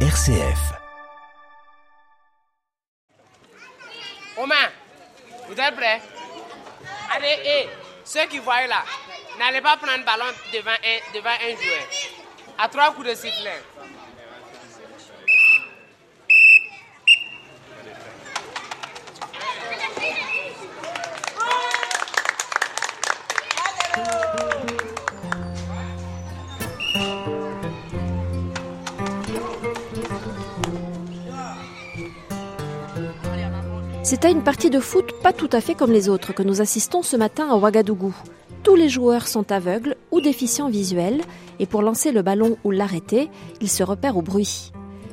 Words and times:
RCF. 0.00 0.74
Romain, 4.36 4.54
vous 5.48 5.58
êtes 5.58 5.74
prêts? 5.74 6.02
Allez, 7.14 7.38
hé, 7.42 7.68
ceux 8.04 8.26
qui 8.26 8.38
voient 8.38 8.66
là, 8.66 8.84
n'allez 9.38 9.62
pas 9.62 9.78
prendre 9.78 9.96
le 9.96 10.04
ballon 10.04 10.26
devant 10.52 10.70
un, 10.70 11.14
devant 11.14 11.30
un 11.30 11.56
joueur. 11.56 11.88
À 12.58 12.68
trois 12.68 12.92
coups 12.92 13.08
de 13.08 13.14
sifflet. 13.14 13.62
C'est 34.08 34.24
à 34.24 34.30
une 34.30 34.44
partie 34.44 34.70
de 34.70 34.78
foot 34.78 35.14
pas 35.20 35.32
tout 35.32 35.48
à 35.50 35.60
fait 35.60 35.74
comme 35.74 35.90
les 35.90 36.08
autres 36.08 36.32
que 36.32 36.44
nous 36.44 36.60
assistons 36.60 37.02
ce 37.02 37.16
matin 37.16 37.48
à 37.50 37.56
Ouagadougou. 37.56 38.14
Tous 38.62 38.76
les 38.76 38.88
joueurs 38.88 39.26
sont 39.26 39.50
aveugles 39.50 39.96
ou 40.12 40.20
déficients 40.20 40.68
visuels 40.68 41.22
et 41.58 41.66
pour 41.66 41.82
lancer 41.82 42.12
le 42.12 42.22
ballon 42.22 42.56
ou 42.62 42.70
l'arrêter, 42.70 43.28
ils 43.60 43.68
se 43.68 43.82
repèrent 43.82 44.16
au 44.16 44.22
bruit. 44.22 44.70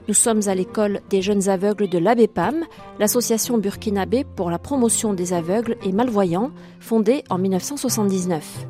Nous 0.07 0.13
sommes 0.13 0.41
à 0.45 0.53
l'école 0.53 1.01
des 1.09 1.23
jeunes 1.23 1.49
aveugles 1.49 1.89
de 1.89 1.97
l'ABEPAM, 1.97 2.65
l'association 2.99 3.57
burkinabé 3.57 4.25
pour 4.25 4.51
la 4.51 4.59
promotion 4.59 5.15
des 5.15 5.33
aveugles 5.33 5.75
et 5.83 5.91
malvoyants, 5.91 6.51
fondée 6.79 7.23
en 7.31 7.39
1979. 7.39 8.67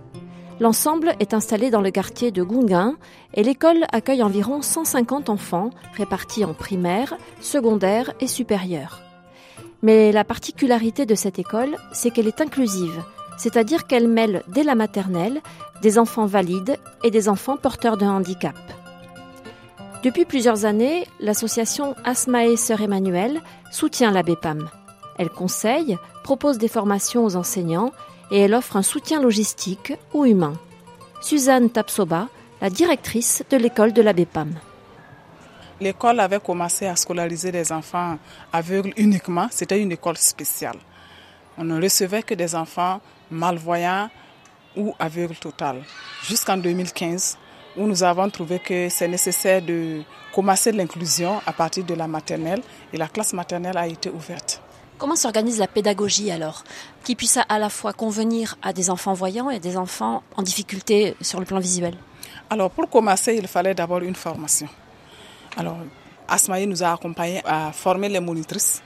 L'ensemble 0.62 1.16
est 1.20 1.34
installé 1.34 1.70
dans 1.70 1.82
le 1.82 1.92
quartier 1.92 2.32
de 2.32 2.44
Gungan 2.44 2.96
et 3.34 3.44
l'école 3.44 3.84
accueille 3.92 4.24
environ 4.24 4.62
150 4.62 5.28
enfants 5.28 5.72
répartis 5.98 6.46
en 6.46 6.54
primaire, 6.54 7.18
secondaire 7.42 8.14
et 8.22 8.28
supérieur. 8.28 9.02
Mais 9.84 10.14
la 10.14 10.24
particularité 10.24 11.06
de 11.06 11.14
cette 11.14 11.40
école, 11.40 11.76
c'est 11.92 12.10
qu'elle 12.10 12.28
est 12.28 12.42
inclusive, 12.42 13.04
c'est-à-dire 13.38 13.86
qu'elle 13.86 14.08
mêle 14.08 14.42
dès 14.48 14.64
la 14.64 14.76
maternelle 14.76 15.42
des 15.82 16.00
enfants 16.00 16.26
valides 16.26 16.78
et 17.04 17.12
des 17.12 17.28
enfants 17.28 17.58
porteurs 17.58 17.98
de 17.98 18.06
handicap. 18.06 18.56
Depuis 20.02 20.24
plusieurs 20.26 20.66
années, 20.66 21.06
l'association 21.20 21.96
Asmae 22.06 22.56
Sœur 22.56 22.82
Emmanuel 22.82 23.42
soutient 23.72 24.12
la 24.12 24.24
BEPAM. 24.24 24.70
Elle 25.18 25.30
conseille, 25.30 25.98
propose 26.24 26.58
des 26.58 26.68
formations 26.70 27.26
aux 27.26 27.36
enseignants 27.36 27.92
et 28.32 28.40
elle 28.40 28.54
offre 28.54 28.78
un 28.78 28.82
soutien 28.82 29.22
logistique 29.22 29.94
ou 30.14 30.26
humain. 30.26 30.54
Suzanne 31.22 31.70
Tapsoba, 31.70 32.30
la 32.62 32.70
directrice 32.70 33.44
de 33.50 33.58
l'école 33.58 33.92
de 33.94 34.02
la 34.02 34.14
BEPAM. 34.14 34.54
L'école 35.84 36.22
avait 36.22 36.40
commencé 36.40 36.88
à 36.88 36.96
scolariser 36.96 37.52
des 37.52 37.70
enfants 37.70 38.18
aveugles 38.54 38.94
uniquement. 38.96 39.50
C'était 39.52 39.82
une 39.82 39.92
école 39.92 40.18
spéciale. 40.18 40.78
On 41.58 41.66
ne 41.66 41.82
recevait 41.82 42.24
que 42.24 42.34
des 42.36 42.56
enfants 42.56 43.02
malvoyants 43.30 44.10
ou 44.78 44.96
aveugles 44.98 45.36
total. 45.36 45.84
Jusqu'en 46.26 46.56
2015, 46.56 47.38
où 47.76 47.86
nous 47.86 48.02
avons 48.02 48.30
trouvé 48.30 48.60
que 48.60 48.88
c'est 48.88 49.10
nécessaire 49.10 49.62
de 49.62 50.04
commencer 50.34 50.72
l'inclusion 50.72 51.42
à 51.46 51.52
partir 51.52 51.84
de 51.84 51.96
la 51.96 52.08
maternelle 52.08 52.62
et 52.94 52.98
la 52.98 53.10
classe 53.10 53.34
maternelle 53.34 53.76
a 53.76 53.86
été 53.86 54.10
ouverte. 54.10 54.62
Comment 54.98 55.18
s'organise 55.18 55.60
la 55.60 55.68
pédagogie 55.68 56.32
alors, 56.32 56.64
qui 57.04 57.18
puisse 57.18 57.38
à 57.38 57.60
la 57.60 57.70
fois 57.70 57.92
convenir 57.92 58.56
à 58.62 58.72
des 58.72 58.90
enfants 58.90 59.14
voyants 59.14 59.50
et 59.50 59.60
des 59.60 59.76
enfants 59.76 60.24
en 60.38 60.44
difficulté 60.44 61.18
sur 61.20 61.42
le 61.42 61.46
plan 61.46 61.60
visuel? 61.60 61.98
Alors 62.50 62.72
pour 62.72 62.90
commencer, 62.90 63.36
il 63.36 63.50
fallait 63.50 63.76
d'abord 63.76 64.00
une 64.00 64.16
formation. 64.16 64.70
Alors, 65.56 65.78
Asmaï 66.28 66.66
nous 66.66 66.82
a 66.84 66.94
accompagnés 66.94 67.42
à 67.46 67.72
former 67.72 68.10
les 68.10 68.20
monitrices. 68.20 68.82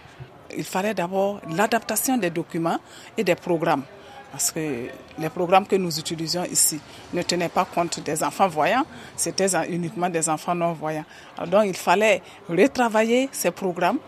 Il 0.56 0.64
fallait 0.64 0.94
d'abord 0.94 1.40
l'adaptation 1.50 2.18
des 2.18 2.30
documents 2.30 2.80
et 3.18 3.24
des 3.24 3.36
programmes. 3.36 3.84
Parce 4.31 4.52
que 4.52 4.90
les 5.18 5.30
programmes 5.30 5.66
que 5.66 5.78
nous 5.78 5.97
utilisions 5.97 6.44
ici 6.44 6.80
ne 7.14 7.22
tenaient 7.22 7.47
pas 7.50 7.64
compte 7.64 8.02
des 8.02 8.22
enfants 8.22 8.50
voyants, 8.50 8.86
c'était 9.16 9.47
uniquement 9.69 10.09
des 10.09 10.28
enfants 10.28 10.53
non 10.53 10.74
voyants. 10.74 11.06
donc 11.47 11.64
il 11.66 11.75
fallait 11.75 12.22
retravailler 12.50 13.30
ces 13.31 13.52
programmes, 13.52 14.00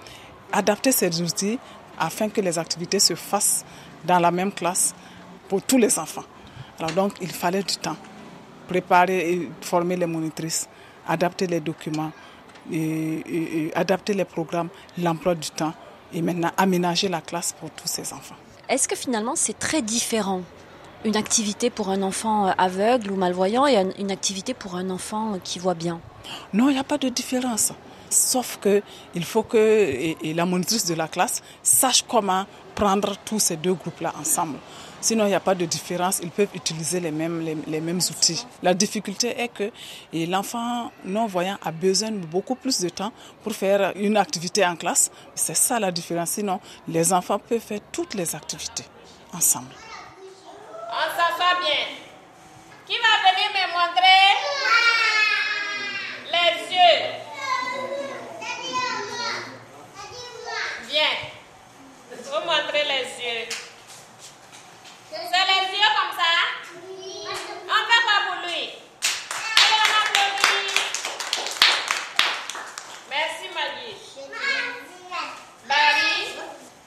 adapter 0.51 0.91
ces 0.91 1.21
outils 1.21 1.57
afin 1.97 2.27
que 2.27 2.41
les 2.41 2.59
activités 2.59 2.99
se 2.99 3.15
fassent 3.15 3.63
dans 4.03 4.19
la 4.19 4.31
même 4.31 4.51
classe 4.51 4.93
pour 5.47 5.61
tous 5.61 5.77
les 5.77 5.97
enfants. 5.97 6.25
Alors 6.77 6.91
donc 6.91 7.13
il 7.21 7.31
fallait 7.31 7.63
du 7.63 7.77
temps, 7.77 7.95
préparer 8.67 9.31
et 9.31 9.49
former 9.61 9.95
les 9.95 10.05
monitrices, 10.05 10.67
adapter 11.07 11.47
les 11.47 11.61
documents, 11.61 12.11
et, 12.71 13.71
adapter 13.75 14.13
les 14.13 14.25
programmes, 14.25 14.69
l'emploi 14.97 15.35
du 15.35 15.49
temps 15.49 15.73
et 16.13 16.21
maintenant 16.21 16.51
aménager 16.57 17.07
la 17.07 17.21
classe 17.21 17.53
pour 17.59 17.69
tous 17.71 17.87
ces 17.87 18.13
enfants. 18.13 18.35
Est-ce 18.67 18.87
que 18.87 18.95
finalement 18.95 19.35
c'est 19.35 19.57
très 19.57 19.81
différent 19.81 20.41
une 21.05 21.15
activité 21.15 21.69
pour 21.69 21.89
un 21.89 22.01
enfant 22.01 22.47
euh, 22.47 22.51
aveugle 22.57 23.11
ou 23.11 23.15
malvoyant 23.15 23.65
et 23.65 23.75
une 23.97 24.11
activité 24.11 24.53
pour 24.53 24.75
un 24.75 24.89
enfant 24.89 25.39
qui 25.43 25.57
voit 25.57 25.73
bien? 25.73 26.01
Non, 26.53 26.69
il 26.69 26.73
n'y 26.73 26.79
a 26.79 26.83
pas 26.83 26.97
de 26.97 27.09
différence. 27.09 27.71
Sauf 28.09 28.57
que 28.59 28.81
il 29.13 29.23
faut 29.23 29.43
que 29.43 29.57
et 29.57 30.33
la 30.33 30.45
monitrice 30.45 30.85
de 30.85 30.95
la 30.95 31.07
classe 31.07 31.41
sache 31.63 32.03
comment 32.07 32.45
prendre 32.75 33.15
tous 33.23 33.39
ces 33.39 33.55
deux 33.55 33.73
groupes-là 33.73 34.13
ensemble. 34.19 34.57
Sinon, 35.01 35.25
il 35.25 35.29
n'y 35.29 35.35
a 35.35 35.39
pas 35.39 35.55
de 35.55 35.65
différence. 35.65 36.19
Ils 36.21 36.29
peuvent 36.29 36.49
utiliser 36.53 36.99
les 36.99 37.11
mêmes, 37.11 37.99
outils. 38.09 38.45
La 38.61 38.73
difficulté 38.73 39.39
est 39.39 39.47
que 39.47 39.71
l'enfant 40.13 40.91
non-voyant 41.05 41.57
a 41.63 41.71
besoin 41.71 42.11
de 42.11 42.17
beaucoup 42.25 42.55
plus 42.55 42.81
de 42.81 42.89
temps 42.89 43.13
pour 43.43 43.53
faire 43.53 43.93
une 43.95 44.17
activité 44.17 44.65
en 44.65 44.75
classe. 44.75 45.09
C'est 45.35 45.55
ça 45.55 45.79
la 45.79 45.91
différence. 45.91 46.31
Sinon, 46.31 46.59
les 46.87 47.13
enfants 47.13 47.39
peuvent 47.39 47.59
faire 47.61 47.79
toutes 47.91 48.13
les 48.13 48.35
activités 48.35 48.83
ensemble. 49.33 49.73
On 50.91 51.09
s'assoit 51.17 51.59
bien. 51.61 51.85
Qui 52.85 52.95
va 52.97 53.31
venir 53.31 53.47
me 53.53 53.65
montrer 53.71 54.25
les 56.33 56.75
yeux 56.75 56.99
Viens. 60.89 61.17
Vous 62.11 62.41
montrer 62.45 62.83
les 62.83 63.23
yeux. 63.23 63.47
C'est 65.11 65.17
les 65.17 65.65
yeux 65.75 65.91
comme 65.97 66.13
ça 66.17 66.31
On 67.67 67.81
fait 67.87 68.03
quoi 68.03 68.17
pour 68.27 68.37
lui 68.47 68.63
Allez, 69.57 69.79
on 69.81 69.89
applaudit. 69.99 70.77
Merci 73.09 73.45
Maggie. 73.53 73.97
Barry, 75.67 76.17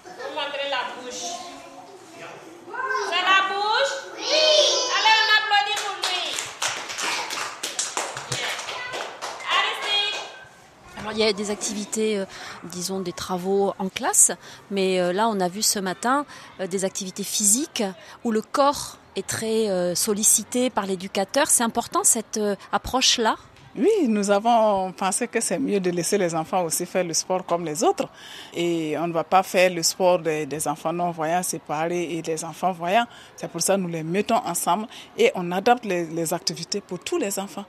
vous 0.05 0.31
montrez 0.35 0.69
la 0.71 0.83
bouche. 0.95 1.27
C'est 3.11 3.23
la 3.23 3.39
bouche 3.49 3.95
Oui. 4.17 4.23
Allez, 4.97 5.17
on 5.19 5.29
applaudit 5.39 5.79
pour 5.83 5.97
lui. 6.09 6.25
Alors, 10.99 11.12
il 11.12 11.12
a 11.25 11.33
des 11.33 11.51
activités, 11.51 12.19
euh, 12.19 12.25
disons 12.65 13.01
des 13.01 13.13
travaux 13.13 13.75
en 13.79 13.89
classe, 13.89 14.33
mais 14.71 15.01
euh, 15.01 15.13
là 15.13 15.29
on 15.29 15.41
a 15.41 15.49
vu 15.49 15.63
ce 15.63 15.79
matin 15.79 16.25
euh, 16.61 16.67
des 16.67 16.85
activités 16.85 17.25
physiques 17.25 17.83
où 18.25 18.31
le 18.31 18.43
corps 18.43 18.99
est 19.15 19.27
très 19.27 19.95
sollicité 19.95 20.71
par 20.71 20.87
l'éducateur. 20.87 21.47
C'est 21.49 21.63
important 21.63 22.03
cette 22.03 22.41
approche-là? 22.73 23.37
Oui, 23.77 23.91
nous 24.09 24.31
avons 24.31 24.91
pensé 24.93 25.29
que 25.29 25.39
c'est 25.41 25.59
mieux 25.59 25.81
de 25.81 25.91
laisser 25.91 26.17
les 26.17 26.35
enfants 26.35 26.65
aussi 26.65 26.87
faire 26.87 27.05
le 27.05 27.13
sport 27.13 27.45
comme 27.45 27.63
les 27.63 27.85
autres. 27.85 28.09
Et 28.55 28.97
on 28.99 29.09
ne 29.09 29.13
va 29.13 29.23
pas 29.23 29.43
faire 29.43 29.71
le 29.71 29.83
sport 29.83 30.19
des, 30.19 30.67
enfants 30.67 30.95
non-voyants 30.95 31.43
séparés 31.43 32.17
et 32.17 32.23
des 32.23 32.43
enfants 32.43 32.73
voyants. 32.73 33.07
C'est 33.37 33.51
pour 33.51 33.61
ça 33.61 33.77
que 33.77 33.81
nous 33.83 33.89
les 33.89 34.03
mettons 34.03 34.37
ensemble 34.47 34.87
et 35.19 35.31
on 35.35 35.53
adapte 35.53 35.85
les 35.85 36.33
activités 36.33 36.81
pour 36.81 37.01
tous 37.01 37.19
les 37.19 37.39
enfants. 37.39 37.67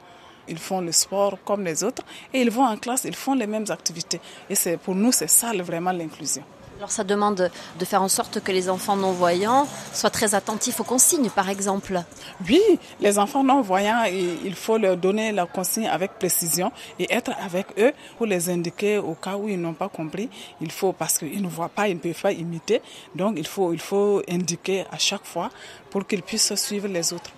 Ils 0.48 0.60
font 0.60 0.82
le 0.82 0.92
sport 0.92 1.38
comme 1.46 1.64
les 1.64 1.84
autres 1.84 2.04
et 2.34 2.42
ils 2.42 2.52
vont 2.52 2.66
en 2.66 2.78
classe, 2.78 3.04
ils 3.06 3.16
font 3.16 3.34
les 3.34 3.48
mêmes 3.48 3.66
activités. 3.70 4.20
Et 4.50 4.56
c'est 4.56 4.78
pour 4.78 4.96
nous, 4.96 5.12
c'est 5.12 5.30
ça 5.30 5.52
vraiment 5.54 5.92
l'inclusion. 5.92 6.44
Alors 6.84 6.92
ça 6.92 7.06
demande 7.06 7.50
de 7.80 7.86
faire 7.86 8.02
en 8.02 8.10
sorte 8.10 8.42
que 8.42 8.52
les 8.52 8.70
enfants 8.70 8.98
non-voyants 8.98 9.68
soient 9.94 10.10
très 10.10 10.36
attentifs 10.36 10.82
aux 10.82 10.84
consignes, 10.84 11.30
par 11.30 11.50
exemple. 11.50 12.02
Oui, 12.50 12.62
les 13.00 13.20
enfants 13.20 13.44
non-voyants, 13.44 14.04
il 14.04 14.54
faut 14.56 14.78
leur 14.78 14.98
donner 14.98 15.32
la 15.32 15.46
consigne 15.46 15.88
avec 15.88 16.20
précision 16.20 16.74
et 17.00 17.14
être 17.14 17.32
avec 17.42 17.68
eux 17.78 17.94
pour 18.18 18.26
les 18.26 18.50
indiquer 18.50 18.98
au 18.98 19.14
cas 19.14 19.38
où 19.38 19.48
ils 19.48 19.62
n'ont 19.62 19.76
pas 19.76 19.88
compris. 19.88 20.30
Il 20.60 20.72
faut, 20.72 20.92
parce 20.92 21.20
qu'ils 21.20 21.42
ne 21.42 21.48
voient 21.48 21.70
pas, 21.70 21.88
ils 21.88 21.96
ne 21.96 22.00
peuvent 22.00 22.22
pas 22.22 22.34
imiter. 22.34 22.82
Donc 23.16 23.36
il 23.38 23.48
faut, 23.48 23.72
il 23.72 23.80
faut 23.80 24.22
indiquer 24.28 24.84
à 24.92 24.98
chaque 24.98 25.26
fois 25.26 25.50
pour 25.90 26.06
qu'ils 26.06 26.24
puissent 26.24 26.54
suivre 26.56 26.90
les 26.90 27.14
autres. 27.14 27.32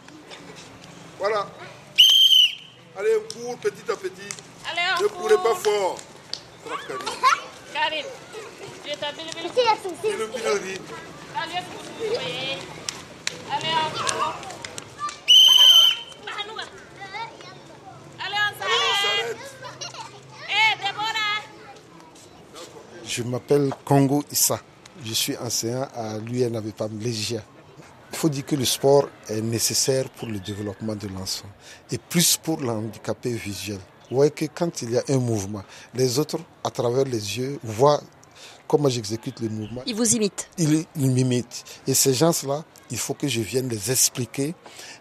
Voilà. 1.19 1.45
Allez, 2.97 3.09
on 3.17 3.39
court 3.39 3.57
petit 3.57 3.91
à 3.91 3.95
petit. 3.95 4.29
Allez, 4.71 4.81
on 4.99 5.03
ne 5.03 5.07
courez 5.07 5.35
pas 5.35 5.55
fort. 5.55 5.97
Karine. 7.73 8.05
Je 8.87 8.93
t'appelle 8.95 9.25
le 9.25 10.27
pilori. 10.27 10.79
Allez, 11.35 11.63
Allez, 13.51 13.73
on 13.83 13.89
court. 13.97 14.35
Allez, 18.19 18.37
on 18.39 18.61
s'arrête. 18.61 19.37
Eh, 20.49 20.77
Déborah. 20.77 21.41
Je 23.05 23.23
m'appelle 23.23 23.73
Congo 23.83 24.23
Issa. 24.31 24.59
Je 25.03 25.13
suis 25.13 25.37
enseignant 25.37 25.87
à 25.95 26.17
l'UNAVPAM 26.17 26.97
Légia. 26.99 27.41
Il 28.15 28.17
faut 28.17 28.29
dire 28.29 28.45
que 28.45 28.55
le 28.55 28.63
sport 28.63 29.09
est 29.27 29.41
nécessaire 29.41 30.09
pour 30.09 30.29
le 30.29 30.39
développement 30.39 30.95
de 30.95 31.09
l'enfant 31.09 31.49
et 31.91 31.97
plus 31.97 32.37
pour 32.37 32.61
l'handicapé 32.61 33.33
visuel. 33.33 33.77
Vous 34.09 34.15
voyez 34.15 34.31
que 34.31 34.45
quand 34.45 34.81
il 34.83 34.91
y 34.91 34.97
a 34.97 35.03
un 35.09 35.17
mouvement, 35.17 35.63
les 35.93 36.17
autres, 36.17 36.37
à 36.63 36.69
travers 36.69 37.03
les 37.03 37.37
yeux, 37.37 37.59
voient 37.61 37.99
comment 38.69 38.87
j'exécute 38.87 39.41
le 39.41 39.49
mouvement. 39.49 39.81
Ils 39.85 39.95
vous 39.95 40.15
imitent 40.15 40.47
Ils, 40.57 40.85
ils 40.95 41.11
m'imitent. 41.11 41.65
Et 41.87 41.93
ces 41.93 42.13
gens-là, 42.13 42.63
il 42.89 42.97
faut 42.97 43.15
que 43.15 43.27
je 43.27 43.41
vienne 43.41 43.67
les 43.67 43.91
expliquer, 43.91 44.55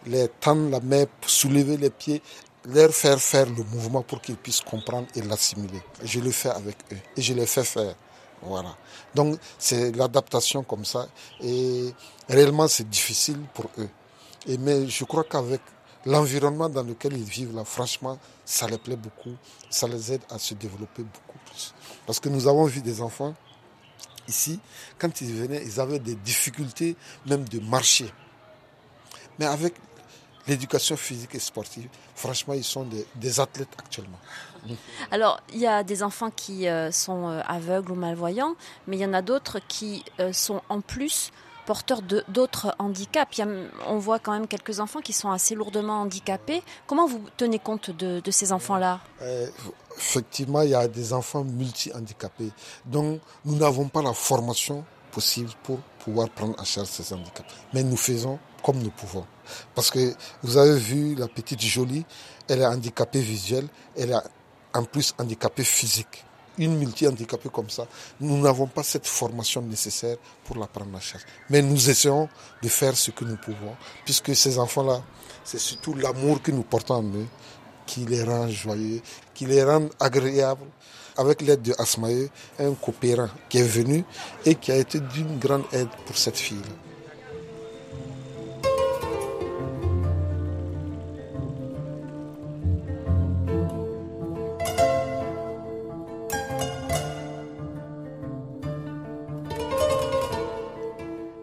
les 0.07 0.27
tendre 0.41 0.69
la 0.69 0.81
main, 0.81 1.05
soulever 1.25 1.77
les 1.77 1.91
pieds, 1.91 2.21
leur 2.69 2.93
faire 2.93 3.21
faire 3.21 3.47
le 3.47 3.63
mouvement 3.63 4.03
pour 4.03 4.23
qu'ils 4.23 4.37
puissent 4.37 4.61
comprendre 4.61 5.07
et 5.15 5.23
l'assimiler. 5.23 5.83
Je 6.03 6.19
le 6.19 6.33
fais 6.33 6.51
avec 6.51 6.79
eux 6.93 6.97
et 7.17 7.23
je 7.23 7.33
les 7.33 7.47
fais 7.47 7.63
faire. 7.63 7.95
Voilà. 8.45 8.77
Donc 9.15 9.39
c'est 9.59 9.95
l'adaptation 9.97 10.63
comme 10.63 10.85
ça 10.85 11.09
et 11.41 11.93
réellement 12.29 12.69
c'est 12.69 12.89
difficile 12.89 13.39
pour 13.55 13.71
eux. 13.79 13.89
Et 14.47 14.59
mais 14.59 14.87
je 14.87 15.05
crois 15.05 15.25
qu'avec 15.25 15.61
l'environnement 16.07 16.69
dans 16.69 16.83
lequel 16.83 17.15
ils 17.15 17.25
vivent 17.25 17.55
là, 17.55 17.65
franchement, 17.65 18.19
ça 18.45 18.67
les 18.67 18.79
plaît 18.79 18.97
beaucoup, 18.97 19.35
ça 19.71 19.89
les 19.89 20.13
aide 20.13 20.23
à 20.31 20.39
se 20.39 20.55
développer 20.55 21.03
beaucoup 21.03 21.39
plus. 21.47 21.75
Parce 22.07 22.21
que 22.21 22.29
nous 22.29 22.47
avons 22.47 22.65
vu 22.65 22.81
des 22.83 23.01
enfants 23.01 23.35
ici, 24.29 24.61
quand 24.99 25.21
ils 25.21 25.35
venaient, 25.35 25.63
ils 25.65 25.81
avaient 25.81 25.99
des 25.99 26.15
difficultés 26.15 26.97
même 27.27 27.49
de 27.49 27.61
marcher. 27.61 28.13
Mais 29.39 29.47
avec 29.47 29.75
l'éducation 30.47 30.97
physique 30.97 31.35
et 31.35 31.39
sportive, 31.39 31.89
franchement, 32.15 32.55
ils 32.55 32.65
sont 32.65 32.87
des, 33.15 33.41
athlètes 33.41 33.75
actuellement. 33.79 34.19
Alors, 35.11 35.41
il 35.53 35.61
y 35.61 35.67
a 35.67 35.83
des 35.83 36.03
enfants 36.03 36.31
qui 36.31 36.69
euh, 36.69 36.91
sont 36.91 37.29
euh, 37.29 37.41
aveugles 37.47 37.93
ou 37.93 37.95
malvoyants, 37.95 38.55
mais 38.87 38.97
il 38.97 39.01
y 39.01 39.07
en 39.07 39.15
a 39.15 39.23
d'autres 39.23 39.59
qui 39.69 40.05
euh, 40.21 40.33
sont 40.33 40.63
en 40.69 40.81
plus 40.81 41.31
porteurs 41.67 42.03
d'autres 42.29 42.75
handicaps. 42.79 43.41
on 43.87 43.97
voit 43.97 44.19
quand 44.19 44.33
même 44.33 44.47
quelques 44.47 44.81
enfants 44.81 45.01
qui 45.01 45.15
sont 45.15 45.31
assez 45.31 45.55
lourdement 45.55 46.03
handicapés. 46.03 46.63
Comment 46.87 47.07
vous 47.07 47.23
tenez 47.39 47.59
compte 47.59 47.91
de, 47.91 48.31
ces 48.31 48.53
enfants-là? 48.53 49.01
Effectivement, 49.97 50.61
il 50.61 50.71
y 50.71 50.75
a 50.75 50.87
des 50.89 51.15
enfants 51.15 51.43
multi-handicapés. 51.43 52.51
Donc, 52.85 53.21
nous 53.47 53.57
n'avons 53.57 53.89
pas 53.89 54.03
la 54.03 54.13
formation 54.13 54.85
possible 55.11 55.49
pour 55.63 55.79
pouvoir 56.01 56.29
prendre 56.29 56.55
en 56.61 56.65
charge 56.65 56.89
ces 56.89 57.15
handicaps. 57.15 57.49
Mais 57.73 57.83
nous 57.83 57.97
faisons 57.97 58.39
comme 58.65 58.79
nous 58.79 58.91
pouvons. 58.91 59.27
Parce 59.75 59.91
que 59.91 60.15
vous 60.43 60.57
avez 60.57 60.79
vu 60.79 61.15
la 61.15 61.29
petite 61.29 61.61
Jolie, 61.61 62.05
elle 62.49 62.61
est 62.61 62.67
handicapée 62.67 63.21
visuelle, 63.21 63.69
elle 63.97 64.11
est 64.11 64.23
en 64.75 64.85
plus 64.85 65.15
handicapée 65.19 65.65
physique. 65.65 66.25
Une 66.59 66.77
multi-handicapée 66.79 67.49
comme 67.49 67.71
ça, 67.71 67.87
nous 68.21 68.39
n'avons 68.41 68.67
pas 68.67 68.83
cette 68.85 69.07
formation 69.07 69.61
nécessaire 69.63 70.17
pour 70.45 70.57
la 70.57 70.67
prendre 70.69 70.95
en 70.97 71.01
charge. 71.01 71.25
Mais 71.51 71.63
nous 71.63 71.91
essayons 71.91 72.29
de 72.63 72.69
faire 72.69 72.97
ce 72.97 73.11
que 73.11 73.25
nous 73.25 73.37
pouvons, 73.37 73.75
puisque 74.05 74.37
ces 74.37 74.59
enfants-là, 74.59 75.03
c'est 75.43 75.59
surtout 75.59 75.95
l'amour 75.95 76.41
que 76.43 76.53
nous 76.53 76.63
portons 76.63 76.95
en 76.95 77.03
eux 77.05 77.27
qui 77.87 78.05
les 78.07 78.23
rend 78.23 78.49
joyeux, 78.49 79.01
qui 79.35 79.47
les 79.47 79.65
rend 79.65 79.89
agréables. 80.01 80.67
Avec 81.17 81.43
l'aide 81.43 81.63
de 81.63 81.73
Asmae, 81.79 82.29
un 82.59 82.75
coopérant 82.75 83.29
qui 83.49 83.59
est 83.59 83.63
venu 83.63 84.05
et 84.45 84.57
qui 84.57 84.73
a 84.73 84.77
été 84.77 84.99
d'une 84.99 85.39
grande 85.39 85.63
aide 85.73 85.87
pour 86.07 86.17
cette 86.19 86.37
fille. 86.37 86.59
-là. 86.59 86.94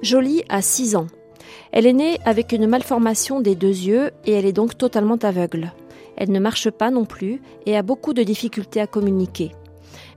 Jolie 0.02 0.44
a 0.50 0.62
6 0.62 0.96
ans. 0.96 1.08
Elle 1.72 1.86
est 1.86 1.94
née 1.94 2.20
avec 2.26 2.52
une 2.52 2.66
malformation 2.66 3.40
des 3.40 3.56
deux 3.56 3.68
yeux 3.68 4.12
et 4.26 4.32
elle 4.32 4.46
est 4.46 4.52
donc 4.52 4.78
totalement 4.78 5.18
aveugle. 5.18 5.72
Elle 6.18 6.32
ne 6.32 6.40
marche 6.40 6.70
pas 6.72 6.90
non 6.90 7.06
plus 7.06 7.42
et 7.66 7.78
a 7.78 7.84
beaucoup 7.84 8.14
de 8.14 8.24
difficultés 8.24 8.82
à 8.82 8.88
communiquer. 8.88 9.52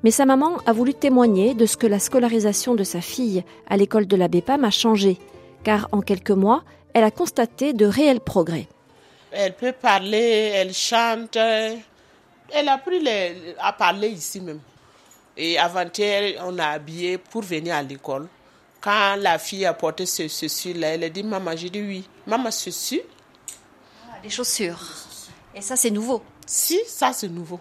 Mais 0.02 0.10
sa 0.10 0.26
maman 0.26 0.56
a 0.66 0.72
voulu 0.72 0.94
témoigner 0.94 1.54
de 1.54 1.66
ce 1.66 1.76
que 1.76 1.86
la 1.86 1.98
scolarisation 1.98 2.74
de 2.74 2.84
sa 2.84 3.00
fille 3.00 3.44
à 3.68 3.76
l'école 3.76 4.06
de 4.06 4.16
la 4.16 4.28
BEPAM 4.28 4.64
a 4.64 4.70
changé, 4.70 5.18
car 5.64 5.88
en 5.92 6.00
quelques 6.00 6.30
mois, 6.30 6.64
elle 6.94 7.04
a 7.04 7.10
constaté 7.10 7.72
de 7.72 7.86
réels 7.86 8.20
progrès. 8.20 8.68
Elle 9.32 9.54
peut 9.54 9.72
parler, 9.72 10.52
elle 10.54 10.72
chante, 10.72 11.36
elle 11.36 12.68
a 12.68 12.74
appris 12.74 13.06
à 13.58 13.72
parler 13.72 14.08
ici 14.08 14.40
même. 14.40 14.60
Et 15.36 15.58
avant-hier, 15.58 16.42
on 16.46 16.58
a 16.58 16.68
habillé 16.68 17.18
pour 17.18 17.42
venir 17.42 17.74
à 17.74 17.82
l'école. 17.82 18.28
Quand 18.84 19.16
la 19.16 19.38
fille 19.38 19.64
a 19.64 19.72
porté 19.72 20.04
ce 20.04 20.28
ceci-là, 20.28 20.88
elle 20.88 21.04
a 21.04 21.08
dit 21.08 21.22
Maman, 21.22 21.56
j'ai 21.56 21.70
dit 21.70 21.80
oui. 21.80 22.08
Maman, 22.26 22.50
ceci. 22.50 23.00
Ah, 24.06 24.16
les 24.22 24.28
chaussures. 24.28 24.78
Et 25.54 25.62
ça, 25.62 25.74
c'est 25.74 25.90
nouveau 25.90 26.22
Si, 26.44 26.78
ça, 26.86 27.14
c'est 27.14 27.30
nouveau. 27.30 27.60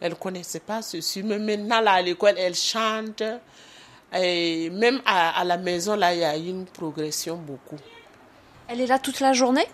Elle 0.00 0.10
ne 0.10 0.14
connaissait 0.14 0.60
pas 0.60 0.82
ceci. 0.82 1.24
Mais 1.24 1.40
maintenant, 1.40 1.80
là, 1.80 1.94
à 1.94 2.02
l'école, 2.02 2.34
elle 2.38 2.54
chante. 2.54 3.24
Et 4.14 4.70
même 4.70 5.00
à, 5.04 5.42
la 5.42 5.56
maison, 5.56 5.96
là, 5.96 6.14
il 6.14 6.20
y 6.20 6.24
a 6.24 6.36
une 6.36 6.66
progression 6.66 7.34
beaucoup. 7.34 7.78
Elle 8.68 8.80
est 8.82 8.86
là 8.86 9.00
toute 9.00 9.18
la 9.18 9.32
journée? 9.32 9.66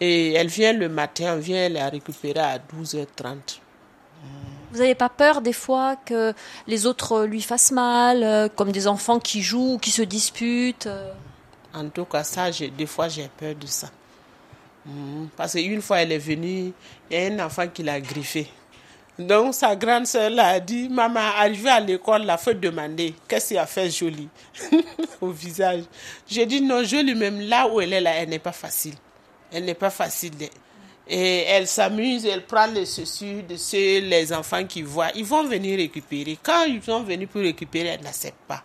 Et 0.00 0.32
elle 0.32 0.48
vient 0.48 0.72
le 0.72 0.88
matin, 0.88 1.34
elle 1.34 1.40
vient 1.40 1.68
la 1.68 1.90
récupérer 1.90 2.40
à 2.40 2.56
12h30. 2.58 3.58
Vous 4.72 4.78
n'avez 4.78 4.94
pas 4.94 5.08
peur 5.08 5.40
des 5.40 5.52
fois 5.52 5.96
que 5.96 6.32
les 6.66 6.86
autres 6.86 7.24
lui 7.24 7.42
fassent 7.42 7.72
mal, 7.72 8.22
euh, 8.22 8.48
comme 8.48 8.72
des 8.72 8.86
enfants 8.86 9.18
qui 9.18 9.42
jouent, 9.42 9.78
qui 9.80 9.90
se 9.90 10.02
disputent 10.02 10.86
euh? 10.86 11.12
En 11.74 11.88
tout 11.90 12.06
cas, 12.06 12.24
ça, 12.24 12.50
des 12.50 12.86
fois, 12.86 13.08
j'ai 13.08 13.28
peur 13.28 13.54
de 13.54 13.66
ça. 13.66 13.88
Hmm, 14.86 15.26
parce 15.36 15.52
qu'une 15.52 15.82
fois, 15.82 16.00
elle 16.00 16.12
est 16.12 16.18
venue, 16.18 16.72
il 17.10 17.16
y 17.16 17.16
a 17.16 17.26
un 17.30 17.44
enfant 17.44 17.68
qui 17.68 17.82
l'a 17.82 18.00
griffé. 18.00 18.48
Donc, 19.18 19.54
sa 19.54 19.76
grande 19.76 20.06
sœur 20.06 20.30
l'a 20.30 20.58
dit, 20.58 20.88
maman, 20.88 21.20
arrivée 21.20 21.70
à 21.70 21.80
l'école, 21.80 22.22
la 22.22 22.38
faut 22.38 22.54
demander 22.54 23.14
qu'est-ce 23.28 23.48
qu'il 23.48 23.58
a 23.58 23.66
fait 23.66 23.90
joli 23.90 24.28
au 25.20 25.30
visage. 25.30 25.84
J'ai 26.26 26.46
dit 26.46 26.62
non, 26.62 26.82
joli 26.82 27.14
même 27.14 27.40
là 27.40 27.66
où 27.66 27.80
elle 27.80 27.92
est 27.92 28.00
là, 28.00 28.12
elle 28.14 28.30
n'est 28.30 28.38
pas 28.38 28.52
facile. 28.52 28.94
Elle 29.52 29.64
n'est 29.64 29.74
pas 29.74 29.90
facile. 29.90 30.32
Et 31.08 31.44
elle 31.44 31.68
s'amuse, 31.68 32.26
elle 32.26 32.44
prend 32.44 32.66
les 32.66 32.84
chaussures 32.84 33.44
de 33.44 33.56
ceux, 33.56 34.00
les 34.00 34.32
enfants 34.32 34.64
qui 34.64 34.82
voient. 34.82 35.10
Ils 35.14 35.24
vont 35.24 35.44
venir 35.44 35.78
récupérer. 35.78 36.36
Quand 36.42 36.64
ils 36.64 36.82
sont 36.82 37.02
venus 37.02 37.28
pour 37.28 37.42
récupérer, 37.42 37.88
elle 37.88 38.02
n'accepte 38.02 38.38
pas. 38.48 38.62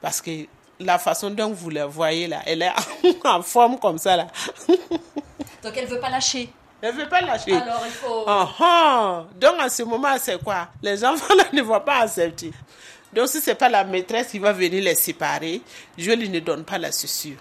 Parce 0.00 0.20
que 0.22 0.46
la 0.80 0.98
façon 0.98 1.30
dont 1.30 1.52
vous 1.52 1.70
la 1.70 1.86
voyez 1.86 2.26
là, 2.26 2.40
elle 2.46 2.62
est 2.62 2.72
en 3.24 3.42
forme 3.42 3.78
comme 3.78 3.98
ça 3.98 4.16
là. 4.16 4.28
Donc 4.68 5.72
elle 5.76 5.84
ne 5.84 5.90
veut 5.90 6.00
pas 6.00 6.08
lâcher. 6.08 6.50
Elle 6.80 6.94
ne 6.94 7.00
veut 7.02 7.08
pas 7.08 7.20
lâcher. 7.20 7.54
Alors 7.54 7.82
il 7.84 7.92
faut. 7.92 8.24
Ah. 8.26 9.24
Donc 9.38 9.60
en 9.60 9.68
ce 9.68 9.82
moment, 9.82 10.16
c'est 10.18 10.42
quoi? 10.42 10.68
Les 10.82 11.04
enfants 11.04 11.34
là 11.34 11.44
ne 11.52 11.62
vont 11.62 11.80
pas 11.80 12.02
accepter. 12.02 12.52
Donc 13.12 13.28
si 13.28 13.40
ce 13.40 13.50
n'est 13.50 13.56
pas 13.56 13.68
la 13.68 13.84
maîtresse 13.84 14.28
qui 14.28 14.38
va 14.38 14.52
venir 14.52 14.82
les 14.82 14.94
séparer, 14.94 15.60
je 15.96 16.12
lui 16.12 16.28
ne 16.28 16.40
donne 16.40 16.64
pas 16.64 16.78
la 16.78 16.92
chaussure. 16.92 17.38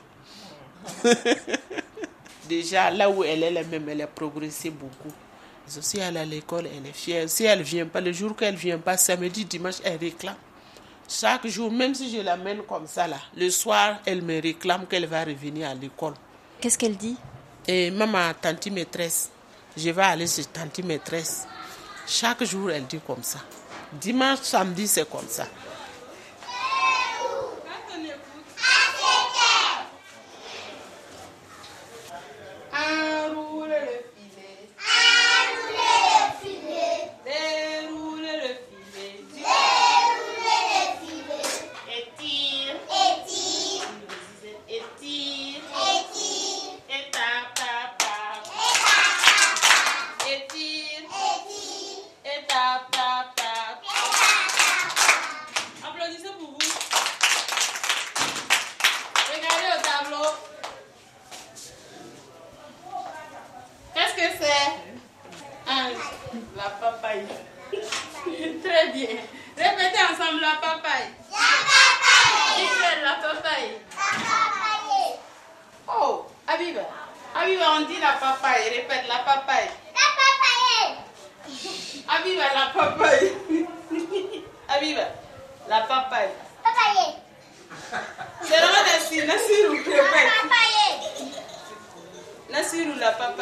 déjà 2.48 2.89
là 2.92 3.10
où 3.10 3.24
elle 3.24 3.44
est, 3.44 3.54
elle-même, 3.54 3.89
elle 3.89 4.01
a 4.01 4.08
progressé 4.08 4.70
beaucoup. 4.70 5.13
Si 5.68 6.00
elle 6.00 6.16
est 6.16 6.20
à 6.20 6.25
l'école, 6.25 6.68
elle 6.68 6.88
est 6.88 6.94
fière. 6.94 7.30
Si 7.30 7.44
elle 7.44 7.60
ne 7.60 7.63
vient 7.63 7.86
pas, 7.86 8.00
le 8.01 8.12
jour 8.13 8.36
qu'elle 8.36 8.54
ne 8.54 8.60
vient 8.60 8.77
pas, 8.77 8.96
samedi, 8.98 9.46
dimanche, 9.46 9.75
elle 9.84 9.98
réclame. 9.98 10.36
Chaque 11.10 11.48
jour, 11.48 11.72
même 11.72 11.94
si 11.94 12.16
je 12.16 12.22
l'amène 12.22 12.62
comme 12.63 12.88
ça, 12.88 13.08
là, 13.08 13.18
le 13.36 13.50
soir, 13.50 14.00
elle 14.06 14.22
me 14.22 14.42
réclame 14.42 14.86
qu'elle 14.88 15.06
va 15.06 15.24
revenir 15.24 15.70
à 15.70 15.74
l'école. 15.74 16.13
Qu'est-ce 16.60 16.77
qu'elle 16.77 16.98
dit? 16.98 17.16
Et 17.68 17.92
maman, 17.92 18.32
tante 18.42 18.68
maîtresse, 18.68 19.30
je 19.75 19.89
vais 19.89 20.04
aller 20.04 20.27
chez 20.27 20.46
tante 20.46 20.80
maîtresse. 20.84 21.46
Chaque 22.08 22.44
jour, 22.46 22.72
elle 22.72 22.86
dit 22.86 23.00
comme 23.06 23.24
ça. 23.24 23.39
Dimanche, 23.94 24.39
samedi, 24.42 24.88
c'est 24.88 25.10
comme 25.10 25.27
ça. 25.27 25.48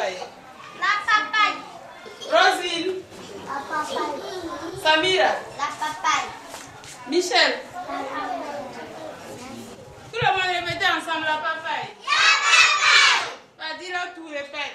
Papaye. 0.06 0.18
La 0.80 0.92
papaye. 1.06 1.56
Rosine. 2.30 2.94
La 3.46 3.58
papaye. 3.68 3.96
Samira. 4.82 5.30
La 5.58 5.68
papaye. 5.80 6.28
Michel. 7.08 7.52
Tout 10.12 10.20
le 10.22 10.28
monde 10.32 10.42
répétait 10.54 10.86
ensemble 10.86 11.24
la 11.26 11.36
papaye. 11.36 11.88
La 12.04 12.22
papaye. 12.46 13.26
Vas-y 13.58 13.88
là, 13.92 13.98
tout 14.14 14.26
répète. 14.28 14.74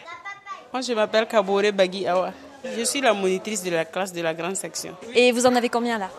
Moi, 0.74 0.82
je 0.82 0.94
m'appelle 0.94 1.28
Kabore 1.28 1.72
Bagui 1.74 2.08
Awa. 2.08 2.32
Je 2.64 2.84
suis 2.84 3.02
la 3.02 3.14
monitrice 3.14 3.64
de 3.64 3.72
la 3.72 3.86
classe 3.86 4.14
de 4.14 4.22
la 4.22 4.34
grande 4.34 4.56
section. 4.56 4.96
Et 5.14 5.32
vous 5.32 5.46
en 5.46 5.56
avez 5.56 5.68
combien 5.70 5.98
là? 5.98 6.10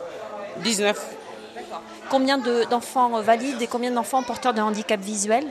19. 0.59 0.99
Combien 2.11 2.37
de- 2.37 2.65
d'enfants 2.65 3.21
valides 3.23 3.63
et 3.63 3.67
combien 3.67 3.91
d'enfants 3.91 4.23
porteurs 4.23 4.53
de 4.53 4.61
handicap 4.61 5.01
visuel 5.01 5.47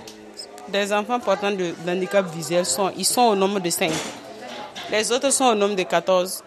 Des 0.72 0.94
enfants 0.94 1.20
portant 1.20 1.52
de 1.52 1.74
handicap 1.88 2.26
visuel, 2.34 2.66
sont, 2.66 2.92
ils 2.98 3.06
sont 3.06 3.24
au 3.24 3.36
nombre 3.36 3.60
de 3.60 3.70
5. 3.70 3.92
Les 4.92 5.12
autres 5.12 5.30
sont 5.32 5.46
au 5.46 5.56
nombre 5.56 5.76
de 5.76 5.84
14. 5.84 6.44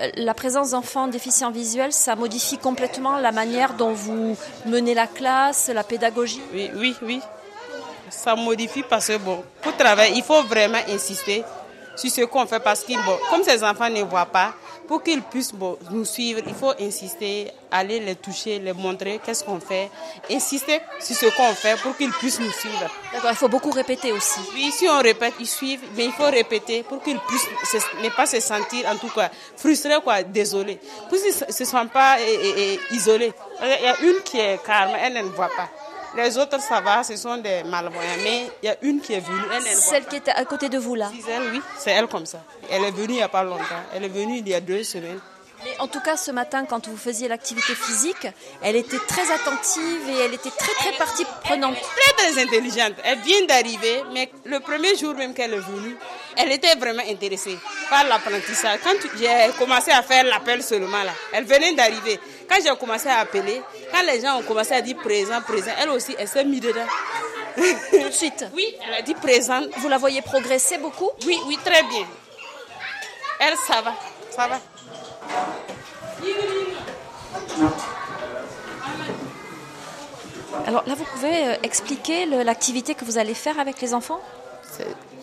Euh, 0.00 0.10
La 0.16 0.34
présence 0.34 0.70
d'enfants 0.70 1.08
déficients 1.08 1.50
visuels, 1.50 1.92
ça 1.92 2.14
modifie 2.14 2.58
complètement 2.58 3.18
la 3.18 3.32
manière 3.32 3.74
dont 3.74 3.92
vous 3.92 4.36
menez 4.66 4.94
la 4.94 5.06
classe, 5.08 5.68
la 5.74 5.82
pédagogie? 5.82 6.40
Oui, 6.52 6.70
oui, 6.76 6.94
oui. 7.02 7.20
Ça 8.08 8.36
modifie 8.36 8.84
parce 8.88 9.08
que, 9.08 9.16
bon, 9.18 9.42
pour 9.62 9.76
travailler, 9.76 10.14
il 10.16 10.22
faut 10.22 10.42
vraiment 10.44 10.78
insister 10.88 11.42
sur 11.96 12.10
ce 12.10 12.20
qu'on 12.22 12.46
fait 12.46 12.60
parce 12.60 12.82
que, 12.84 12.92
bon, 12.92 13.18
comme 13.30 13.42
ces 13.42 13.62
enfants 13.64 13.90
ne 13.90 14.02
voient 14.02 14.26
pas, 14.26 14.52
pour 14.90 15.04
qu'ils 15.04 15.22
puissent 15.22 15.54
bon, 15.54 15.78
nous 15.92 16.04
suivre, 16.04 16.40
il 16.44 16.52
faut 16.52 16.72
insister, 16.80 17.46
aller 17.70 18.00
les 18.00 18.16
toucher, 18.16 18.58
les 18.58 18.72
montrer 18.72 19.20
qu'est-ce 19.24 19.44
qu'on 19.44 19.60
fait, 19.60 19.88
insister 20.28 20.80
sur 20.98 21.14
ce 21.14 21.26
qu'on 21.36 21.54
fait 21.54 21.80
pour 21.80 21.96
qu'ils 21.96 22.10
puissent 22.10 22.40
nous 22.40 22.50
suivre. 22.50 22.90
D'accord, 23.12 23.30
il 23.30 23.36
faut 23.36 23.48
beaucoup 23.48 23.70
répéter 23.70 24.10
aussi. 24.10 24.40
Oui, 24.52 24.72
si 24.72 24.88
on 24.88 24.98
répète, 24.98 25.34
ils 25.38 25.46
suivent, 25.46 25.84
mais 25.96 26.06
il 26.06 26.12
faut 26.12 26.24
répéter 26.24 26.82
pour 26.82 27.00
qu'ils 27.04 27.20
puissent 27.20 27.46
se- 27.70 28.02
ne 28.02 28.08
pas 28.08 28.26
se 28.26 28.40
sentir, 28.40 28.88
en 28.88 28.96
tout 28.96 29.10
cas, 29.14 29.30
frustrés, 29.56 30.00
quoi, 30.02 30.24
désolés. 30.24 30.80
Pour 31.08 31.18
qu'ils 31.18 31.46
ne 31.46 31.52
se 31.52 31.64
sentent 31.64 31.92
pas 31.92 32.16
eh, 32.20 32.38
eh, 32.42 32.80
eh, 32.90 32.94
isolés. 32.96 33.32
Il 33.62 33.68
y 33.68 33.86
a 33.86 34.00
une 34.00 34.20
qui 34.24 34.38
est 34.40 34.58
calme, 34.66 34.96
elle 35.00 35.12
ne 35.14 35.22
voit 35.22 35.50
pas. 35.56 35.68
Les 36.16 36.36
autres, 36.38 36.60
ça 36.60 36.80
va, 36.80 37.02
ce 37.04 37.16
sont 37.16 37.36
des 37.36 37.62
malvoyants. 37.64 38.22
Mais 38.22 38.50
il 38.62 38.66
y 38.66 38.68
a 38.68 38.76
une 38.82 39.00
qui 39.00 39.14
est 39.14 39.20
venue, 39.20 39.38
elle 39.54 39.62
Celle 39.62 40.04
qui 40.06 40.16
était 40.16 40.32
à 40.32 40.44
côté 40.44 40.68
de 40.68 40.78
vous 40.78 40.94
là. 40.94 41.10
Elle, 41.28 41.52
oui, 41.52 41.60
c'est 41.78 41.92
elle 41.92 42.08
comme 42.08 42.26
ça. 42.26 42.42
Elle 42.70 42.84
est 42.84 42.90
venue 42.90 43.14
il 43.14 43.16
n'y 43.16 43.22
a 43.22 43.28
pas 43.28 43.44
longtemps. 43.44 43.82
Elle 43.94 44.04
est 44.04 44.08
venue 44.08 44.38
il 44.38 44.48
y 44.48 44.54
a 44.54 44.60
deux 44.60 44.82
semaines. 44.82 45.20
Mais 45.62 45.76
en 45.78 45.88
tout 45.88 46.00
cas, 46.00 46.16
ce 46.16 46.30
matin, 46.30 46.64
quand 46.64 46.88
vous 46.88 46.96
faisiez 46.96 47.28
l'activité 47.28 47.74
physique, 47.74 48.26
elle 48.62 48.76
était 48.76 48.98
très 49.06 49.30
attentive 49.30 50.08
et 50.08 50.18
elle 50.24 50.32
était 50.32 50.50
très 50.50 50.72
très 50.72 50.92
partie 50.96 51.24
prenante. 51.44 51.76
Très 51.76 52.12
très 52.32 52.42
intelligente. 52.42 52.94
Elle 53.04 53.18
vient 53.18 53.44
d'arriver, 53.46 54.02
mais 54.14 54.30
le 54.46 54.60
premier 54.60 54.96
jour 54.96 55.14
même 55.14 55.34
qu'elle 55.34 55.52
est 55.52 55.58
venue, 55.58 55.96
elle 56.36 56.50
était 56.52 56.74
vraiment 56.76 57.02
intéressée 57.06 57.58
par 57.90 58.04
l'apprentissage. 58.04 58.80
Quand 58.82 58.96
j'ai 59.18 59.28
commencé 59.58 59.90
à 59.90 60.02
faire 60.02 60.24
l'appel 60.24 60.62
seulement 60.62 61.02
là, 61.02 61.12
elle 61.32 61.44
venait 61.44 61.74
d'arriver. 61.74 62.18
Quand 62.50 62.56
j'ai 62.60 62.76
commencé 62.76 63.08
à 63.08 63.18
appeler, 63.20 63.62
quand 63.92 64.02
les 64.02 64.20
gens 64.20 64.40
ont 64.40 64.42
commencé 64.42 64.72
à 64.72 64.80
dire 64.80 64.96
présent, 64.96 65.40
présent, 65.40 65.70
elle 65.80 65.90
aussi, 65.90 66.16
elle 66.18 66.26
s'est 66.26 66.44
mise 66.44 66.60
dedans. 66.60 66.86
Tout 67.56 68.08
de 68.08 68.10
suite. 68.10 68.44
Oui, 68.52 68.76
elle 68.84 68.94
a 68.94 69.02
dit 69.02 69.14
présent. 69.14 69.60
Vous 69.76 69.88
la 69.88 69.98
voyez 69.98 70.20
progresser 70.20 70.78
beaucoup? 70.78 71.10
Oui, 71.24 71.38
oui, 71.46 71.56
très 71.64 71.84
bien. 71.84 72.04
Elle, 73.38 73.54
ça 73.56 73.80
va, 73.82 73.94
ça 74.30 74.48
va. 74.48 74.60
Alors 80.66 80.82
là, 80.86 80.94
vous 80.94 81.04
pouvez 81.04 81.48
euh, 81.48 81.56
expliquer 81.62 82.26
l'activité 82.26 82.94
que 82.94 83.04
vous 83.04 83.16
allez 83.16 83.34
faire 83.34 83.60
avec 83.60 83.80
les 83.80 83.94
enfants? 83.94 84.20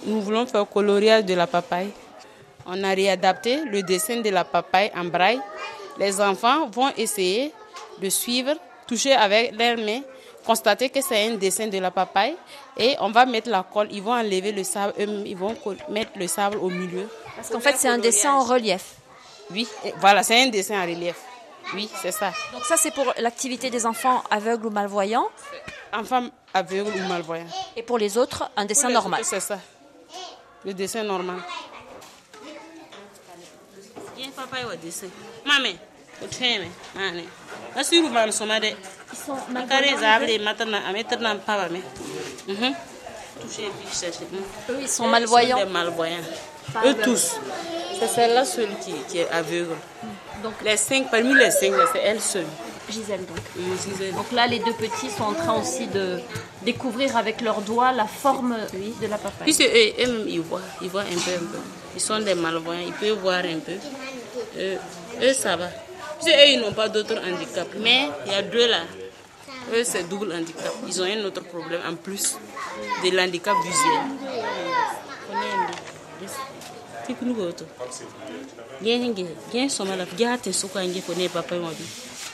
Nous 0.05 0.21
voulons 0.21 0.45
faire 0.45 0.67
coloriage 0.67 1.25
de 1.25 1.33
la 1.33 1.45
papaye. 1.47 1.91
On 2.65 2.81
a 2.83 2.93
réadapté 2.93 3.65
le 3.65 3.83
dessin 3.83 4.21
de 4.21 4.29
la 4.29 4.45
papaye 4.45 4.91
en 4.95 5.05
braille. 5.05 5.41
Les 5.99 6.21
enfants 6.21 6.67
vont 6.69 6.89
essayer 6.97 7.53
de 8.01 8.09
suivre, 8.09 8.53
toucher 8.87 9.13
avec 9.13 9.57
leurs 9.57 9.77
mains, 9.77 10.01
constater 10.45 10.89
que 10.89 11.01
c'est 11.01 11.27
un 11.27 11.35
dessin 11.35 11.67
de 11.67 11.77
la 11.77 11.91
papaye 11.91 12.35
et 12.77 12.95
on 12.99 13.11
va 13.11 13.25
mettre 13.25 13.49
la 13.49 13.63
colle. 13.63 13.87
Ils 13.91 14.01
vont 14.01 14.13
enlever 14.13 14.51
le 14.51 14.63
sable, 14.63 14.93
ils 14.97 15.35
vont 15.35 15.55
mettre 15.89 16.11
le 16.15 16.27
sable 16.27 16.57
au 16.57 16.69
milieu. 16.69 17.07
Parce 17.35 17.49
qu'en 17.49 17.59
fait, 17.59 17.75
c'est 17.77 17.89
un 17.89 17.97
dessin 17.97 18.33
en 18.33 18.43
relief. 18.43 18.95
Oui, 19.51 19.67
voilà, 19.99 20.23
c'est 20.23 20.41
un 20.41 20.47
dessin 20.47 20.79
en 20.81 20.85
relief. 20.85 21.15
Oui, 21.73 21.89
c'est 22.01 22.11
ça. 22.11 22.31
Donc 22.53 22.63
ça, 22.63 22.77
c'est 22.77 22.91
pour 22.91 23.13
l'activité 23.17 23.69
des 23.69 23.85
enfants 23.85 24.23
aveugles 24.31 24.67
ou 24.67 24.69
malvoyants. 24.69 25.27
Enfants 25.93 26.27
aveugles 26.53 26.93
ou 26.95 27.07
malvoyants. 27.07 27.47
Et 27.75 27.83
pour 27.83 27.97
les 27.97 28.17
autres, 28.17 28.49
un 28.55 28.65
dessin 28.65 28.89
normal. 28.89 29.21
C'est 29.23 29.39
ça. 29.39 29.59
Le 30.63 30.73
dessin 30.73 31.03
normal. 31.03 31.37
Papa 34.37 34.57
wa 34.69 34.75
dessin. 34.75 35.09
Mame, 35.45 35.73
o 36.21 36.27
tweme. 36.27 36.69
Ane. 36.95 37.23
Asiru 37.75 38.09
man 38.09 38.31
soma 38.31 38.59
zable 38.61 40.37
matana 40.45 40.79
papa 41.45 41.69
me. 41.73 41.81
Mhm. 42.47 42.75
Toucher 43.41 43.69
puis 43.79 43.89
chercher. 43.99 44.27
Eux, 44.69 44.77
ils 44.81 44.87
sont 44.87 45.07
malvoyants. 45.07 45.57
Des 45.57 45.65
malvoyants. 45.65 46.29
Eux 46.85 46.95
tous. 47.03 47.37
C'est 47.99 48.07
celle-là 48.07 48.45
seule 48.45 48.69
qui, 48.83 48.93
qui 49.09 49.19
est 49.19 49.29
aveugle. 49.29 49.75
Donc, 50.43 50.53
Les 50.63 50.77
cinq, 50.77 51.09
parmi 51.09 51.33
les 51.33 51.49
cinq, 51.51 51.73
c'est 51.93 51.99
elle 51.99 52.21
seule. 52.21 52.45
Gisèle, 52.89 53.25
donc. 53.25 53.37
Oui, 53.57 53.63
Gisèle. 53.83 54.13
Donc 54.13 54.31
là, 54.31 54.45
les 54.47 54.59
deux 54.59 54.73
petits 54.73 55.09
sont 55.09 55.23
en 55.23 55.33
train 55.33 55.59
aussi 55.59 55.87
de 55.87 56.19
découvrir 56.63 57.17
avec 57.17 57.41
leurs 57.41 57.61
doigts 57.61 57.91
la 57.91 58.05
forme 58.05 58.55
de 59.01 59.07
la 59.07 59.17
papaye. 59.17 59.43
Puisque 59.43 59.61
eux, 59.61 60.25
ils 60.27 60.41
voient, 60.41 60.61
ils 60.81 60.89
voient 60.89 61.01
un 61.01 61.05
peu, 61.25 61.31
un 61.31 61.47
peu. 61.53 61.59
Ils 61.95 62.01
sont 62.01 62.19
des 62.19 62.35
malvoyants, 62.35 62.85
ils 62.85 62.93
peuvent 62.93 63.17
voir 63.19 63.39
un 63.39 63.59
peu. 63.59 63.73
Eux, 64.59 64.77
eux 65.21 65.33
ça 65.33 65.55
va. 65.55 65.69
Puisque 66.19 66.35
eux, 66.35 66.47
ils 66.47 66.59
n'ont 66.59 66.73
pas 66.73 66.89
d'autres 66.89 67.17
handicaps. 67.17 67.75
Mais 67.79 68.09
il 68.25 68.31
y 68.31 68.35
a 68.35 68.41
deux 68.41 68.67
là. 68.67 68.81
Eux, 69.73 69.83
c'est 69.83 70.03
double 70.09 70.31
handicap. 70.33 70.73
Ils 70.87 71.01
ont 71.01 71.05
un 71.05 71.23
autre 71.25 71.43
problème 71.43 71.81
en 71.87 71.95
plus 71.95 72.37
de 73.03 73.09
l'handicap 73.15 73.55
visuel. 73.63 74.01
Genge, 78.83 79.25
gen 79.51 79.69
soma 79.69 79.95
la 79.95 80.05
ga 80.05 80.37
te 80.37 80.51
suka 80.51 80.83
nge 80.83 81.01
ko 81.05 81.13
ne 81.17 81.29
papa 81.29 81.55
mo 81.55 81.69
bi. 81.69 81.85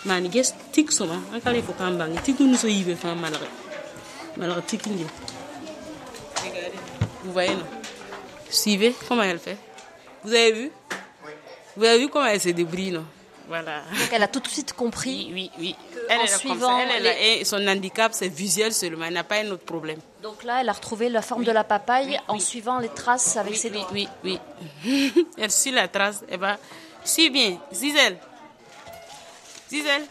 Man 0.04 0.26
ge 0.32 0.42
tik 0.74 0.92
soma, 0.92 1.22
an 1.32 1.40
kale 1.40 1.62
fo 1.64 1.74
kan 1.78 1.96
bangi 1.98 2.20
tik 2.26 2.40
nu 2.40 2.58
so 2.58 2.68
yibe 2.68 2.96
fa 2.98 3.14
malare. 3.16 3.48
Malare 4.36 4.64
tik 4.66 4.88
nge. 4.88 5.08
Vous 7.24 7.32
voyez, 7.32 7.56
non? 7.56 7.66
Suivez 8.50 8.94
comment 9.08 9.24
elle 9.24 9.40
fait? 9.40 9.58
Vous 10.24 10.34
avez 10.34 10.52
vu? 10.52 10.72
Vous 11.76 11.84
avez 11.86 12.00
vu 12.00 12.10
comment 12.10 12.26
elle 12.26 12.40
se 12.42 12.50
débrouille, 12.50 12.92
non 12.92 13.06
Voilà. 13.48 13.80
Donc 13.82 14.10
elle 14.12 14.24
a 14.24 14.28
tout 14.28 14.40
de 14.40 14.48
suite 14.48 14.74
compris. 14.74 15.30
Oui, 15.34 15.52
oui, 15.58 15.60
oui. 15.60 15.76
Elle 16.10 16.22
en 16.22 16.28
suivant. 16.28 16.78
Elle 16.80 17.04
les- 17.04 17.40
Et 17.42 17.46
son 17.46 17.66
handicap, 17.68 18.12
c'est 18.14 18.28
visuel 18.28 18.74
seulement. 18.74 19.06
Elle 19.06 19.14
n'a 19.14 19.24
pas 19.24 19.38
un 19.38 19.50
autre 19.52 19.66
problème. 19.66 20.00
Donc 20.22 20.44
là, 20.44 20.62
elle 20.62 20.70
a 20.70 20.74
retrouvé 20.74 21.10
la 21.10 21.22
forme 21.22 21.44
de 21.44 21.52
la 21.52 21.64
papaye 21.64 22.20
en 22.28 22.40
suivant 22.40 22.80
les 22.80 22.90
traces 22.90 23.38
avec 23.38 23.56
ses 23.58 23.70
doigts. 23.70 23.88
oui, 23.92 24.08
oui. 24.24 24.40
elle 25.38 25.52
suit 25.52 25.72
la 25.72 25.88
trace. 25.88 26.24
Elle 26.30 26.40
va. 26.40 26.58
Suis 27.04 27.30
bien. 27.30 27.58
Zizel. 27.74 28.18
Zizel. 29.70 30.04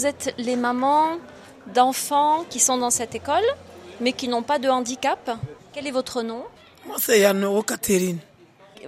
Vous, 0.00 0.06
êtes 0.06 0.34
les 0.38 0.56
mamans 0.56 1.18
d'enfants 1.74 2.46
qui 2.48 2.58
sont 2.58 2.78
dans 2.78 2.88
cette 2.88 3.14
école 3.14 3.44
mais 4.00 4.12
qui 4.14 4.28
n'ont 4.28 4.42
pas 4.42 4.58
de 4.58 4.66
handicap. 4.66 5.30
Quel 5.74 5.86
est 5.86 5.90
votre 5.90 6.22
nom 6.22 6.42
Moi, 6.86 6.96
c'est 6.98 7.20
Yanoro 7.20 7.62
Catherine. 7.62 8.18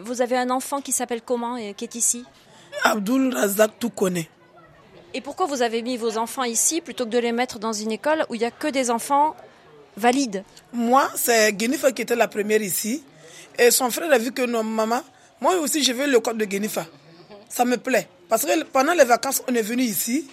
Vous 0.01 0.23
avez 0.23 0.39
un 0.39 0.49
enfant 0.49 0.81
qui 0.81 0.91
s'appelle 0.91 1.21
comment 1.21 1.59
et 1.59 1.75
qui 1.75 1.85
est 1.85 1.95
ici 1.97 2.25
Abdul 2.83 3.35
Razak 3.35 3.79
Toukone. 3.79 4.23
Et 5.13 5.21
pourquoi 5.21 5.45
vous 5.45 5.61
avez 5.61 5.83
mis 5.83 5.99
vos 5.99 6.17
enfants 6.17 6.45
ici 6.45 6.81
plutôt 6.81 7.05
que 7.05 7.11
de 7.11 7.19
les 7.19 7.33
mettre 7.33 7.59
dans 7.59 7.75
une 7.75 7.93
école 7.93 8.25
où 8.31 8.35
il 8.35 8.39
n'y 8.39 8.47
a 8.47 8.51
que 8.51 8.69
des 8.69 8.91
enfants 8.91 9.37
valides 9.99 10.45
Moi, 10.73 11.07
c'est 11.15 11.55
Genifa 11.61 11.93
qui 11.93 12.01
était 12.01 12.17
la 12.17 12.27
première 12.29 12.63
ici. 12.63 13.05
Et 13.59 13.71
son 13.71 13.91
frère 13.91 14.11
a 14.11 14.17
vu 14.17 14.33
que 14.33 14.47
nos 14.47 14.63
mamans, 14.63 15.03
moi 15.43 15.57
aussi, 15.57 15.85
je 15.85 15.93
veux 15.93 16.07
le 16.07 16.21
code 16.21 16.39
de 16.39 16.51
Genifa. 16.51 16.87
Ça 17.51 17.67
me 17.67 17.77
plaît. 17.77 18.09
Parce 18.31 18.47
que 18.47 18.63
pendant 18.65 18.95
les 18.95 19.05
vacances, 19.05 19.43
on 19.47 19.55
est 19.55 19.61
venu 19.61 19.83
ici. 19.83 20.27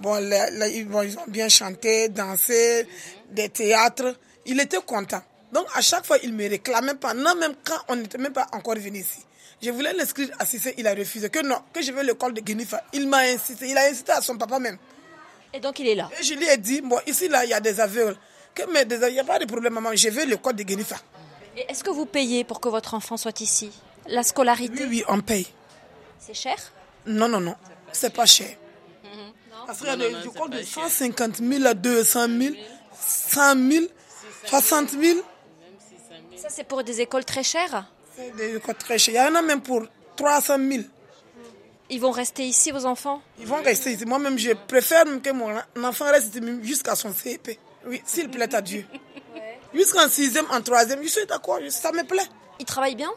Bon, 0.00 0.18
ils 0.18 1.18
ont 1.18 1.28
bien 1.28 1.48
chanté, 1.48 2.08
dansé, 2.08 2.86
des 3.30 3.48
théâtres. 3.48 4.16
Il 4.46 4.60
était 4.60 4.82
content. 4.84 5.22
Donc, 5.52 5.66
à 5.74 5.80
chaque 5.80 6.04
fois, 6.04 6.18
il 6.22 6.34
me 6.34 6.48
réclamait 6.48 6.94
pendant 6.94 7.34
même 7.36 7.54
quand 7.62 7.78
on 7.88 7.96
n'était 7.96 8.18
même 8.18 8.32
pas 8.32 8.46
encore 8.52 8.74
venu 8.74 8.98
ici. 8.98 9.20
Je 9.62 9.70
voulais 9.70 9.92
l'inscrire 9.92 10.30
à 10.38 10.44
Cissé, 10.44 10.74
il 10.76 10.86
a 10.86 10.94
refusé. 10.94 11.30
Que 11.30 11.46
non, 11.46 11.58
que 11.72 11.80
je 11.80 11.92
veux 11.92 12.02
l'école 12.02 12.34
de 12.34 12.46
Genifa. 12.46 12.82
Il 12.92 13.08
m'a 13.08 13.18
insisté, 13.18 13.68
il 13.70 13.78
a 13.78 13.86
insisté 13.86 14.12
à 14.12 14.20
son 14.20 14.36
papa 14.36 14.58
même. 14.58 14.76
Et 15.52 15.60
donc, 15.60 15.78
il 15.78 15.86
est 15.86 15.94
là. 15.94 16.10
Et 16.20 16.24
je 16.24 16.34
lui 16.34 16.46
ai 16.48 16.56
dit, 16.56 16.80
bon, 16.80 16.98
ici, 17.06 17.28
là, 17.28 17.44
il 17.44 17.50
y 17.50 17.54
a 17.54 17.60
des 17.60 17.80
aveugles. 17.80 18.16
Que, 18.54 18.62
mais 18.72 18.82
il 18.82 19.12
n'y 19.12 19.20
a 19.20 19.24
pas 19.24 19.38
de 19.38 19.46
problème, 19.46 19.74
maman, 19.74 19.94
je 19.94 20.08
veux 20.08 20.24
l'école 20.26 20.56
de 20.56 20.68
Genifa. 20.68 20.96
Et 21.56 21.64
est-ce 21.70 21.84
que 21.84 21.90
vous 21.90 22.04
payez 22.04 22.42
pour 22.42 22.60
que 22.60 22.68
votre 22.68 22.94
enfant 22.94 23.16
soit 23.16 23.40
ici? 23.40 23.70
La 24.08 24.24
scolarité? 24.24 24.82
Oui, 24.82 24.86
oui, 24.90 25.04
on 25.08 25.20
paye. 25.20 25.46
C'est 26.18 26.34
cher? 26.34 26.56
Non, 27.06 27.28
non, 27.28 27.40
non, 27.40 27.54
c'est 27.92 28.12
pas 28.12 28.26
cher. 28.26 28.56
Parce 29.66 29.78
qu'il 29.78 29.88
y 29.88 29.90
a 29.90 29.96
des 29.96 30.26
écoles 30.26 30.50
de 30.50 30.62
150 30.62 31.36
000 31.38 31.66
à 31.66 31.74
200 31.74 32.26
000, 32.38 32.54
100 32.98 33.70
000, 33.70 33.86
60 34.46 34.90
000. 34.90 35.20
Ça, 36.36 36.48
c'est 36.50 36.64
pour 36.64 36.84
des 36.84 37.00
écoles 37.00 37.24
très 37.24 37.42
chères? 37.42 37.86
C'est 38.16 38.36
des 38.36 38.56
écoles 38.56 38.74
très 38.74 38.98
chères. 38.98 39.14
Il 39.14 39.32
y 39.32 39.36
en 39.36 39.38
a 39.38 39.42
même 39.42 39.62
pour 39.62 39.82
300 40.16 40.56
000. 40.58 40.84
Ils 41.90 42.00
vont 42.00 42.10
rester 42.10 42.44
ici, 42.44 42.70
vos 42.70 42.86
enfants? 42.86 43.22
Ils 43.38 43.46
vont 43.46 43.62
rester 43.62 43.92
ici. 43.92 44.04
Moi-même, 44.04 44.38
je 44.38 44.52
préfère 44.52 45.04
que 45.22 45.30
mon 45.30 45.52
enfant 45.82 46.06
reste 46.06 46.38
jusqu'à 46.62 46.94
son 46.96 47.12
CEP. 47.12 47.58
Oui, 47.86 48.02
s'il 48.06 48.30
plaît 48.30 48.54
à 48.54 48.62
Dieu. 48.62 48.86
Jusqu'en 49.74 50.08
sixième, 50.08 50.46
en 50.50 50.60
troisième, 50.62 51.02
je 51.02 51.08
suis 51.08 51.26
d'accord, 51.26 51.58
ça 51.68 51.92
me 51.92 52.04
plaît. 52.04 52.26
Il 52.58 52.64
travaille 52.64 52.94
bien? 52.94 53.10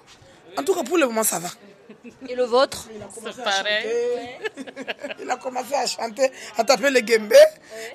En 0.57 0.63
tout 0.63 0.73
cas, 0.73 0.83
pour 0.83 0.97
le 0.97 1.05
moment, 1.05 1.23
ça 1.23 1.39
va. 1.39 1.49
Et 2.27 2.35
le 2.35 2.43
vôtre 2.43 2.87
C'est 3.23 3.43
pareil. 3.43 4.39
il 5.21 5.29
a 5.29 5.35
commencé 5.37 5.75
à 5.75 5.85
chanter, 5.85 6.31
à 6.57 6.63
taper 6.63 6.89
le 6.89 7.01
guembé, 7.01 7.37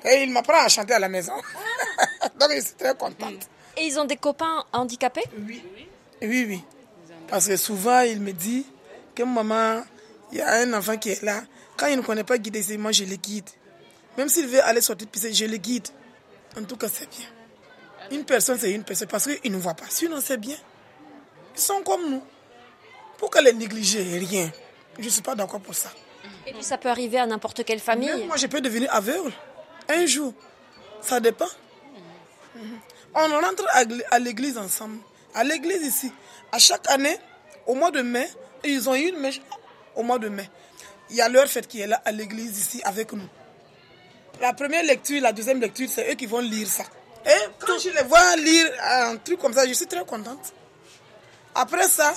et 0.05 0.23
il 0.23 0.31
m'apprend 0.31 0.63
à 0.65 0.69
chanter 0.69 0.93
à 0.93 0.99
la 0.99 1.09
maison. 1.09 1.33
Donc, 2.39 2.51
je 2.55 2.61
suis 2.61 2.75
très 2.75 2.95
contente. 2.95 3.47
Et 3.77 3.85
ils 3.85 3.99
ont 3.99 4.05
des 4.05 4.17
copains 4.17 4.65
handicapés? 4.71 5.23
Oui. 5.47 5.63
Oui, 6.21 6.45
oui. 6.47 6.63
Parce 7.27 7.47
que 7.47 7.57
souvent, 7.57 8.01
il 8.01 8.21
me 8.21 8.31
dit 8.31 8.65
que 9.15 9.23
maman, 9.23 9.83
il 10.31 10.37
y 10.39 10.41
a 10.41 10.53
un 10.61 10.73
enfant 10.73 10.97
qui 10.97 11.09
est 11.09 11.21
là. 11.21 11.43
Quand 11.77 11.87
il 11.87 11.97
ne 11.97 12.01
connaît 12.01 12.23
pas 12.23 12.37
guider, 12.37 12.77
moi, 12.77 12.91
je 12.91 13.03
le 13.03 13.15
guide. 13.15 13.49
Même 14.17 14.29
s'il 14.29 14.47
veut 14.47 14.63
aller 14.63 14.81
sortir 14.81 15.07
pisser, 15.07 15.33
je 15.33 15.45
le 15.45 15.57
guide. 15.57 15.87
En 16.57 16.63
tout 16.63 16.77
cas, 16.77 16.87
c'est 16.87 17.09
bien. 17.09 17.27
Une 18.11 18.25
personne, 18.25 18.59
c'est 18.59 18.71
une 18.71 18.83
personne 18.83 19.07
parce 19.07 19.27
qu'ils 19.27 19.51
ne 19.51 19.57
voient 19.57 19.73
pas. 19.73 19.85
Sinon, 19.89 20.19
c'est 20.21 20.37
bien. 20.37 20.57
Ils 21.55 21.61
sont 21.61 21.81
comme 21.83 22.09
nous. 22.09 22.23
Pourquoi 23.23 23.39
les 23.39 23.53
négliger 23.53 24.03
Rien. 24.17 24.51
Je 24.99 25.05
ne 25.05 25.09
suis 25.09 25.21
pas 25.21 25.33
d'accord 25.33 25.61
pour 25.61 25.73
ça. 25.73 25.89
Et 26.45 26.51
puis, 26.51 26.61
ça 26.61 26.77
peut 26.77 26.89
arriver 26.89 27.17
à 27.17 27.25
n'importe 27.25 27.63
quelle 27.63 27.79
famille. 27.79 28.09
Même 28.09 28.27
moi, 28.27 28.35
je 28.35 28.47
peux 28.47 28.59
devenir 28.59 28.93
aveugle. 28.93 29.31
Un 29.87 30.05
jour. 30.05 30.33
Ça 30.99 31.21
dépend. 31.21 31.47
On 33.15 33.19
rentre 33.29 33.65
à 34.11 34.19
l'église 34.19 34.57
ensemble. 34.57 34.97
À 35.33 35.45
l'église 35.45 35.83
ici. 35.83 36.11
À 36.51 36.59
chaque 36.59 36.89
année, 36.91 37.15
au 37.65 37.75
mois 37.75 37.91
de 37.91 38.01
mai, 38.01 38.27
ils 38.65 38.89
ont 38.89 38.93
eu 38.93 39.07
une 39.07 39.19
mèche 39.19 39.39
au 39.95 40.03
mois 40.03 40.19
de 40.19 40.27
mai. 40.27 40.49
Il 41.09 41.15
y 41.15 41.21
a 41.21 41.29
leur 41.29 41.47
fête 41.47 41.67
qui 41.69 41.79
est 41.79 41.87
là 41.87 42.01
à 42.03 42.11
l'église 42.11 42.59
ici 42.59 42.81
avec 42.83 43.13
nous. 43.13 43.29
La 44.41 44.51
première 44.51 44.83
lecture, 44.83 45.21
la 45.21 45.31
deuxième 45.31 45.61
lecture, 45.61 45.87
c'est 45.89 46.11
eux 46.11 46.15
qui 46.15 46.25
vont 46.25 46.39
lire 46.39 46.67
ça. 46.67 46.83
Et 47.25 47.47
quand 47.57 47.79
je 47.79 47.89
les 47.89 48.03
vois 48.03 48.35
lire 48.35 48.69
un 48.83 49.15
truc 49.15 49.39
comme 49.39 49.53
ça, 49.53 49.65
je 49.65 49.71
suis 49.71 49.87
très 49.87 50.03
contente. 50.03 50.51
Après 51.55 51.87
ça, 51.87 52.13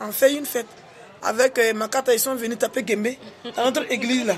on 0.00 0.12
fait 0.12 0.34
une 0.34 0.46
fête. 0.46 0.66
Avec 1.22 1.58
euh, 1.58 1.74
Makata, 1.74 2.14
ils 2.14 2.20
sont 2.20 2.34
venus 2.36 2.58
taper 2.58 2.84
Gembe 2.86 3.08
dans 3.56 3.64
notre 3.64 3.90
église 3.90 4.24
là. 4.26 4.34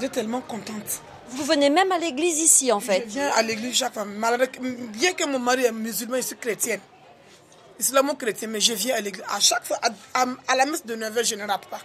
J'étais 0.00 0.20
tellement 0.20 0.40
contente. 0.40 1.02
Vous 1.28 1.44
venez 1.44 1.68
même 1.70 1.92
à 1.92 1.98
l'église 1.98 2.38
ici 2.40 2.72
en 2.72 2.80
fait 2.80 3.04
Je 3.06 3.12
viens 3.12 3.30
à 3.36 3.42
l'église 3.42 3.76
chaque 3.76 3.94
fois. 3.94 4.06
Bien 4.06 5.12
que 5.12 5.24
mon 5.26 5.38
mari 5.38 5.64
est 5.64 5.72
musulman, 5.72 6.16
je 6.16 6.22
suis 6.22 6.36
chrétienne. 6.36 6.80
Islamo-chrétien, 7.78 8.48
mais 8.48 8.60
je 8.60 8.72
viens 8.74 8.96
à 8.96 9.00
l'église. 9.00 9.24
À 9.30 9.40
chaque 9.40 9.64
fois, 9.64 9.78
à, 9.82 10.22
à, 10.22 10.26
à 10.48 10.56
la 10.56 10.66
messe 10.66 10.84
de 10.84 10.96
9h, 10.96 11.24
je 11.24 11.34
ne 11.34 11.46
rate 11.46 11.66
pas. 11.66 11.80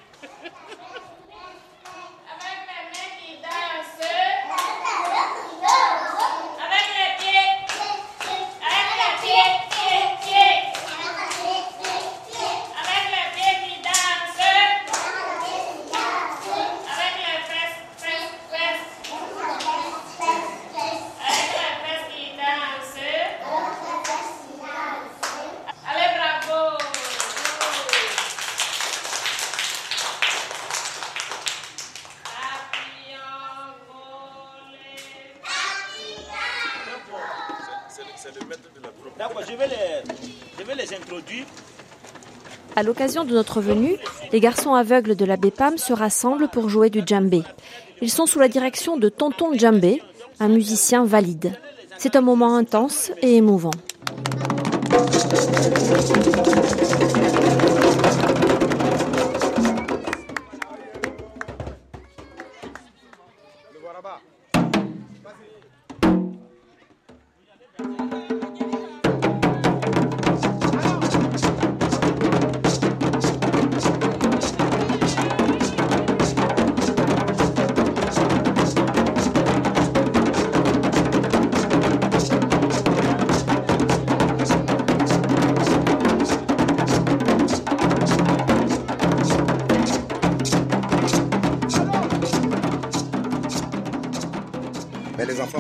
À 42.76 42.84
l'occasion 42.84 43.24
de 43.24 43.34
notre 43.34 43.62
venue, 43.62 43.96
les 44.32 44.40
garçons 44.40 44.74
aveugles 44.74 45.16
de 45.16 45.26
la 45.26 45.38
BEPAM 45.38 45.78
se 45.78 45.94
rassemblent 45.94 46.50
pour 46.50 46.70
jouer 46.70 46.90
du 46.90 47.02
djembé. 47.06 47.44
Ils 48.02 48.12
sont 48.12 48.26
sous 48.26 48.40
la 48.40 48.50
direction 48.50 48.98
de 48.98 49.08
Tonton 49.08 49.54
Djembé, 49.54 50.02
un 50.40 50.50
musicien 50.50 51.06
valide. 51.06 51.54
C'est 51.98 52.16
un 52.18 52.22
moment 52.22 52.56
intense 52.56 53.12
et 53.22 53.38
émouvant. 53.38 53.72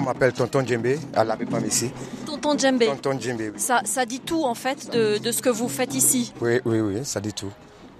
M'appelle 0.01 0.33
Tonton 0.33 0.65
Djembe 0.65 0.95
à 1.15 1.23
la 1.23 1.35
BEPAM 1.35 1.65
ici. 1.65 1.91
Tonton 2.25 2.57
Djembe 2.57 2.83
Tonton 2.85 3.19
Djembe, 3.19 3.39
oui. 3.41 3.51
Ça, 3.57 3.81
ça 3.85 4.05
dit 4.05 4.19
tout 4.19 4.43
en 4.43 4.55
fait 4.55 4.91
de, 4.91 5.17
de, 5.17 5.31
ce 5.31 5.41
que 5.41 5.49
vous 5.49 5.69
faites 5.69 5.93
ici 5.95 6.33
Oui, 6.41 6.59
oui, 6.65 6.79
oui, 6.79 6.99
ça 7.03 7.19
dit 7.19 7.33
tout. 7.33 7.51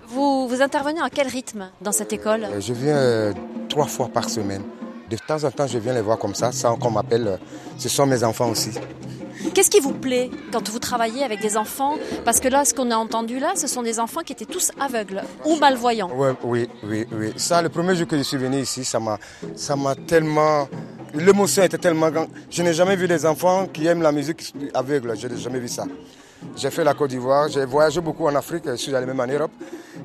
Vous, 0.08 0.47
vous 0.47 0.62
intervenez 0.62 1.01
à 1.01 1.10
quel 1.10 1.27
rythme 1.27 1.69
dans 1.81 1.91
cette 1.91 2.13
école? 2.13 2.43
Euh, 2.45 2.62
Je 2.62 2.73
viens 2.73 2.95
euh, 2.95 3.34
trois 3.69 3.88
fois 3.88 4.08
par 4.08 4.29
semaine. 4.29 4.62
De 5.10 5.17
temps 5.17 5.43
en 5.43 5.51
temps, 5.51 5.67
je 5.67 5.77
viens 5.77 5.93
les 5.93 6.01
voir 6.01 6.17
comme 6.17 6.34
ça, 6.36 6.51
sans 6.51 6.75
qu'on 6.77 6.91
m'appelle. 6.91 7.27
Euh, 7.27 7.38
ce 7.77 7.89
sont 7.89 8.05
mes 8.05 8.23
enfants 8.23 8.49
aussi. 8.49 8.71
Qu'est-ce 9.53 9.69
qui 9.69 9.79
vous 9.79 9.93
plaît 9.93 10.31
quand 10.51 10.67
vous 10.69 10.79
travaillez 10.79 11.23
avec 11.23 11.39
des 11.41 11.55
enfants? 11.58 11.95
Parce 12.23 12.39
que 12.39 12.47
là, 12.47 12.65
ce 12.65 12.73
qu'on 12.73 12.89
a 12.89 12.95
entendu 12.95 13.38
là, 13.39 13.53
ce 13.55 13.67
sont 13.67 13.84
des 13.84 13.99
enfants 13.99 14.21
qui 14.21 14.34
étaient 14.34 14.45
tous 14.45 14.71
aveugles 14.79 15.21
ou 15.45 15.55
malvoyants. 15.58 16.10
Oui, 16.43 16.67
oui, 16.84 17.05
oui. 17.12 17.34
Ça, 17.38 17.62
le 17.62 17.69
premier 17.69 17.95
jour 17.95 18.08
que 18.08 18.17
je 18.17 18.23
suis 18.23 18.38
venu 18.38 18.60
ici, 18.60 18.84
ça 18.84 18.99
m'a 18.99 19.95
tellement, 20.08 20.67
l'émotion 21.15 21.63
était 21.63 21.78
tellement 21.78 22.10
grande. 22.10 22.30
Je 22.49 22.62
n'ai 22.63 22.73
jamais 22.73 22.95
vu 22.95 23.08
des 23.08 23.25
enfants 23.25 23.67
qui 23.67 23.86
aiment 23.88 24.01
la 24.01 24.12
musique 24.12 24.54
aveugle. 24.73 25.17
Je 25.17 25.28
n'ai 25.28 25.38
jamais 25.38 25.60
vu 25.60 25.67
ça. 25.67 25.86
J'ai 26.56 26.69
fait 26.69 26.84
la 26.84 26.93
Côte 26.93 27.10
d'Ivoire, 27.10 27.47
j'ai 27.49 27.65
voyagé 27.65 28.01
beaucoup 28.01 28.28
en 28.28 28.36
Afrique, 28.36 28.63
je 28.65 28.75
suis 28.75 28.93
allé 28.93 29.06
même 29.06 29.19
en 29.19 29.25
Europe. 29.25 29.51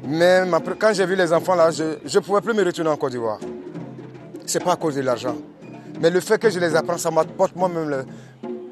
Mais 0.04 0.42
quand 0.78 0.92
j'ai 0.94 1.04
vu 1.04 1.14
les 1.14 1.32
enfants 1.32 1.54
là, 1.54 1.70
je 1.70 1.82
ne 1.82 2.20
pouvais 2.20 2.40
plus 2.40 2.54
me 2.54 2.64
retourner 2.64 2.90
en 2.90 2.96
Côte 2.96 3.12
d'Ivoire. 3.12 3.38
Ce 4.46 4.58
n'est 4.58 4.64
pas 4.64 4.72
à 4.72 4.76
cause 4.76 4.94
de 4.94 5.02
l'argent. 5.02 5.36
Mais 6.00 6.08
le 6.08 6.20
fait 6.20 6.38
que 6.38 6.48
je 6.48 6.58
les 6.58 6.74
apprends, 6.74 6.96
ça 6.96 7.10
m'apporte 7.10 7.54
moi-même 7.54 7.90
le, 7.90 8.04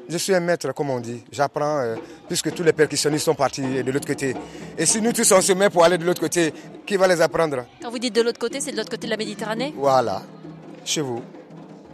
je 0.09 0.17
suis 0.17 0.33
un 0.33 0.39
maître, 0.39 0.73
comme 0.73 0.89
on 0.89 0.99
dit. 0.99 1.23
J'apprends, 1.31 1.77
euh, 1.77 1.95
puisque 2.27 2.51
tous 2.53 2.63
les 2.63 2.73
percussionnistes 2.73 3.25
sont 3.25 3.35
partis 3.35 3.83
de 3.83 3.91
l'autre 3.91 4.07
côté. 4.07 4.35
Et 4.75 4.85
si 4.87 4.99
nous 5.01 5.13
tous 5.13 5.31
on 5.31 5.39
se 5.41 5.53
met 5.53 5.69
pour 5.69 5.83
aller 5.83 5.99
de 5.99 6.05
l'autre 6.05 6.21
côté, 6.21 6.51
qui 6.85 6.97
va 6.97 7.07
les 7.07 7.21
apprendre? 7.21 7.65
Quand 7.81 7.91
vous 7.91 7.99
dites 7.99 8.15
de 8.15 8.21
l'autre 8.23 8.39
côté, 8.39 8.59
c'est 8.59 8.71
de 8.71 8.77
l'autre 8.77 8.89
côté 8.89 9.05
de 9.05 9.11
la 9.11 9.17
Méditerranée? 9.17 9.73
Voilà, 9.77 10.23
chez 10.83 11.01
vous. 11.01 11.21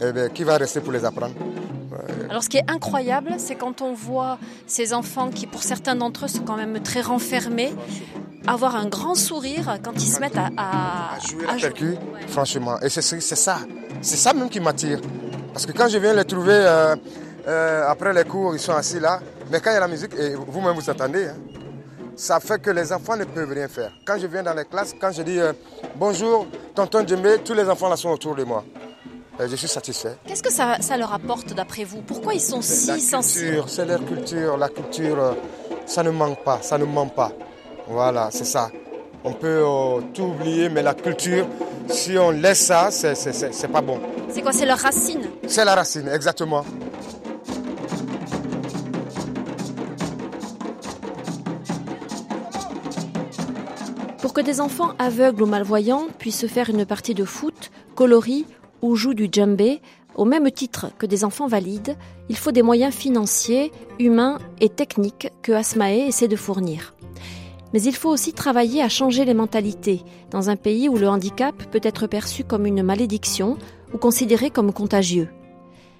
Eh 0.00 0.12
bien, 0.12 0.28
qui 0.28 0.44
va 0.44 0.56
rester 0.56 0.80
pour 0.80 0.92
les 0.92 1.04
apprendre 1.04 1.34
Alors 2.28 2.42
ce 2.42 2.48
qui 2.48 2.58
est 2.58 2.70
incroyable, 2.70 3.34
c'est 3.38 3.54
quand 3.54 3.80
on 3.80 3.94
voit 3.94 4.38
ces 4.66 4.92
enfants 4.92 5.30
qui, 5.30 5.46
pour 5.46 5.62
certains 5.62 5.94
d'entre 5.94 6.26
eux, 6.26 6.28
sont 6.28 6.42
quand 6.44 6.56
même 6.56 6.82
très 6.82 7.00
renfermés, 7.00 7.72
avoir 8.46 8.76
un 8.76 8.86
grand 8.86 9.14
sourire 9.14 9.78
quand 9.82 9.94
ils 9.94 10.08
se 10.08 10.20
mettent 10.20 10.36
à, 10.36 10.50
à, 10.58 11.18
jouer 11.20 11.46
à 11.48 11.54
percu, 11.54 11.96
franchement. 12.28 12.78
Et 12.80 12.90
c'est 12.90 13.00
ça, 13.00 13.58
c'est 14.02 14.16
ça 14.16 14.34
même 14.34 14.50
qui 14.50 14.60
m'attire. 14.60 15.00
Parce 15.52 15.64
que 15.64 15.72
quand 15.72 15.88
je 15.88 15.96
viens 15.96 16.12
les 16.12 16.24
trouver 16.26 16.52
euh, 16.52 16.94
euh, 17.48 17.88
après 17.88 18.12
les 18.12 18.24
cours, 18.24 18.54
ils 18.54 18.60
sont 18.60 18.74
assis 18.74 19.00
là. 19.00 19.20
Mais 19.50 19.60
quand 19.60 19.70
il 19.70 19.74
y 19.74 19.76
a 19.78 19.80
la 19.80 19.88
musique, 19.88 20.12
et 20.18 20.34
vous-même 20.34 20.74
vous 20.74 20.90
attendez, 20.90 21.28
hein, 21.28 21.36
ça 22.14 22.40
fait 22.40 22.60
que 22.60 22.70
les 22.70 22.92
enfants 22.92 23.16
ne 23.16 23.24
peuvent 23.24 23.50
rien 23.50 23.68
faire. 23.68 23.92
Quand 24.04 24.18
je 24.18 24.26
viens 24.26 24.42
dans 24.42 24.54
les 24.54 24.64
classes, 24.66 24.94
quand 25.00 25.12
je 25.12 25.22
dis 25.22 25.40
euh, 25.40 25.52
bonjour, 25.96 26.46
tonton 26.74 27.06
Djembe, 27.06 27.42
tous 27.42 27.54
les 27.54 27.68
enfants 27.68 27.88
là 27.88 27.96
sont 27.96 28.10
autour 28.10 28.34
de 28.34 28.44
moi. 28.44 28.62
Je 29.38 29.56
suis 29.56 29.68
satisfait. 29.68 30.16
Qu'est-ce 30.26 30.42
que 30.42 30.52
ça, 30.52 30.78
ça, 30.80 30.96
leur 30.96 31.12
apporte 31.12 31.52
d'après 31.54 31.84
vous? 31.84 32.00
Pourquoi 32.00 32.34
ils 32.34 32.40
sont 32.40 32.62
si 32.62 33.00
sensibles? 33.00 33.64
C'est 33.66 33.84
leur 33.84 34.04
culture, 34.04 34.56
la 34.56 34.68
culture, 34.68 35.36
ça 35.84 36.02
ne 36.02 36.10
manque 36.10 36.42
pas, 36.42 36.60
ça 36.62 36.78
ne 36.78 36.84
manque 36.84 37.14
pas. 37.14 37.32
Voilà, 37.88 38.30
c'est 38.32 38.44
ça. 38.44 38.70
On 39.24 39.32
peut 39.32 39.62
tout 40.14 40.22
oublier, 40.22 40.68
mais 40.68 40.82
la 40.82 40.94
culture, 40.94 41.46
si 41.88 42.16
on 42.18 42.30
laisse 42.30 42.66
ça, 42.66 42.90
c'est 42.90 43.68
pas 43.68 43.80
bon. 43.80 44.00
C'est 44.30 44.42
quoi 44.42 44.52
C'est 44.52 44.66
leur 44.66 44.78
racine? 44.78 45.28
C'est 45.46 45.64
la 45.64 45.74
racine, 45.74 46.08
exactement. 46.08 46.64
Pour 54.20 54.32
que 54.32 54.40
des 54.40 54.60
enfants 54.60 54.92
aveugles 54.98 55.42
ou 55.42 55.46
malvoyants 55.46 56.08
puissent 56.18 56.46
faire 56.46 56.70
une 56.70 56.84
partie 56.84 57.14
de 57.14 57.24
foot, 57.24 57.70
coloris 57.94 58.46
ou 58.82 58.96
jouent 58.96 59.14
du 59.14 59.28
djembé, 59.30 59.80
au 60.14 60.24
même 60.24 60.50
titre 60.50 60.86
que 60.98 61.06
des 61.06 61.24
enfants 61.24 61.46
valides, 61.46 61.96
il 62.28 62.36
faut 62.36 62.52
des 62.52 62.62
moyens 62.62 62.94
financiers, 62.94 63.70
humains 63.98 64.38
et 64.60 64.68
techniques 64.68 65.30
que 65.42 65.52
Asmae 65.52 66.06
essaie 66.08 66.28
de 66.28 66.36
fournir. 66.36 66.94
Mais 67.72 67.82
il 67.82 67.94
faut 67.94 68.08
aussi 68.08 68.32
travailler 68.32 68.82
à 68.82 68.88
changer 68.88 69.24
les 69.24 69.34
mentalités 69.34 70.02
dans 70.30 70.48
un 70.48 70.56
pays 70.56 70.88
où 70.88 70.96
le 70.96 71.08
handicap 71.08 71.54
peut 71.70 71.80
être 71.82 72.06
perçu 72.06 72.44
comme 72.44 72.66
une 72.66 72.82
malédiction 72.82 73.58
ou 73.92 73.98
considéré 73.98 74.50
comme 74.50 74.72
contagieux. 74.72 75.28